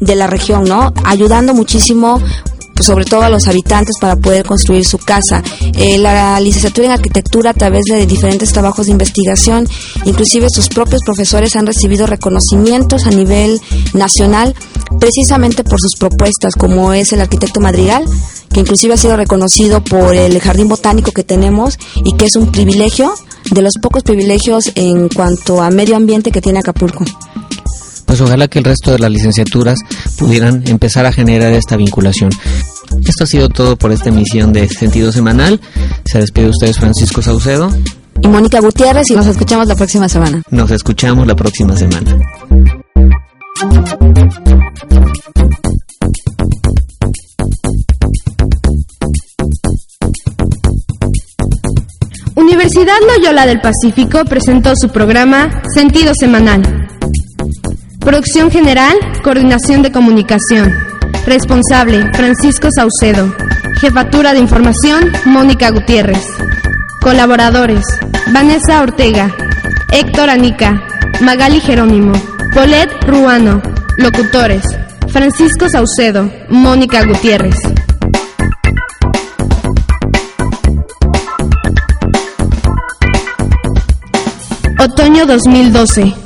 de 0.00 0.14
la 0.14 0.26
región, 0.26 0.64
¿no? 0.64 0.92
Ayudando 1.04 1.54
muchísimo 1.54 2.20
pues, 2.76 2.86
sobre 2.86 3.06
todo 3.06 3.22
a 3.22 3.30
los 3.30 3.48
habitantes 3.48 3.96
para 4.00 4.16
poder 4.16 4.44
construir 4.44 4.84
su 4.84 4.98
casa. 4.98 5.42
Eh, 5.74 5.98
la 5.98 6.38
licenciatura 6.40 6.88
en 6.88 6.92
arquitectura 6.92 7.50
a 7.50 7.54
través 7.54 7.84
de 7.86 8.06
diferentes 8.06 8.52
trabajos 8.52 8.86
de 8.86 8.92
investigación, 8.92 9.66
inclusive 10.04 10.48
sus 10.50 10.68
propios 10.68 11.00
profesores 11.04 11.56
han 11.56 11.66
recibido 11.66 12.06
reconocimientos 12.06 13.06
a 13.06 13.10
nivel 13.10 13.60
nacional 13.94 14.54
precisamente 15.00 15.64
por 15.64 15.80
sus 15.80 15.96
propuestas, 15.98 16.54
como 16.54 16.92
es 16.92 17.12
el 17.12 17.20
arquitecto 17.20 17.60
Madrigal, 17.60 18.04
que 18.52 18.60
inclusive 18.60 18.94
ha 18.94 18.98
sido 18.98 19.16
reconocido 19.16 19.82
por 19.82 20.14
el 20.14 20.38
jardín 20.40 20.68
botánico 20.68 21.12
que 21.12 21.24
tenemos 21.24 21.78
y 22.04 22.12
que 22.12 22.26
es 22.26 22.36
un 22.36 22.52
privilegio 22.52 23.12
de 23.50 23.62
los 23.62 23.74
pocos 23.80 24.02
privilegios 24.02 24.72
en 24.74 25.08
cuanto 25.08 25.62
a 25.62 25.70
medio 25.70 25.96
ambiente 25.96 26.30
que 26.30 26.40
tiene 26.40 26.58
Acapulco 26.58 27.04
pues 28.06 28.20
ojalá 28.20 28.48
que 28.48 28.58
el 28.58 28.64
resto 28.64 28.92
de 28.92 28.98
las 28.98 29.10
licenciaturas 29.10 29.78
pudieran 30.16 30.62
empezar 30.66 31.04
a 31.06 31.12
generar 31.12 31.52
esta 31.52 31.76
vinculación. 31.76 32.30
Esto 33.04 33.24
ha 33.24 33.26
sido 33.26 33.48
todo 33.48 33.76
por 33.76 33.92
esta 33.92 34.08
emisión 34.08 34.52
de 34.52 34.68
Sentido 34.68 35.12
Semanal. 35.12 35.60
Se 36.04 36.18
despide 36.18 36.44
de 36.44 36.50
ustedes 36.50 36.78
Francisco 36.78 37.20
Saucedo. 37.20 37.70
Y 38.22 38.28
Mónica 38.28 38.60
Gutiérrez 38.60 39.10
y 39.10 39.14
nos 39.14 39.26
escuchamos 39.26 39.66
la 39.66 39.74
próxima 39.74 40.08
semana. 40.08 40.42
Nos 40.50 40.70
escuchamos 40.70 41.26
la 41.26 41.34
próxima 41.34 41.76
semana. 41.76 42.16
Universidad 52.36 52.96
Loyola 53.06 53.46
del 53.46 53.60
Pacífico 53.60 54.24
presentó 54.24 54.72
su 54.76 54.88
programa 54.90 55.62
Sentido 55.74 56.12
Semanal. 56.14 56.85
Producción 58.06 58.52
general, 58.52 58.96
coordinación 59.24 59.82
de 59.82 59.90
comunicación. 59.90 60.72
Responsable, 61.26 62.08
Francisco 62.14 62.68
Saucedo. 62.72 63.34
Jefatura 63.80 64.32
de 64.32 64.38
información, 64.38 65.10
Mónica 65.24 65.70
Gutiérrez. 65.70 66.24
Colaboradores, 67.02 67.84
Vanessa 68.32 68.80
Ortega, 68.80 69.34
Héctor 69.90 70.30
Anica, 70.30 70.86
Magali 71.20 71.58
Jerónimo, 71.58 72.12
Polet 72.54 72.88
Ruano. 73.08 73.60
Locutores, 73.96 74.62
Francisco 75.08 75.68
Saucedo, 75.68 76.30
Mónica 76.48 77.04
Gutiérrez. 77.04 77.56
Otoño 84.78 85.26
2012. 85.26 86.25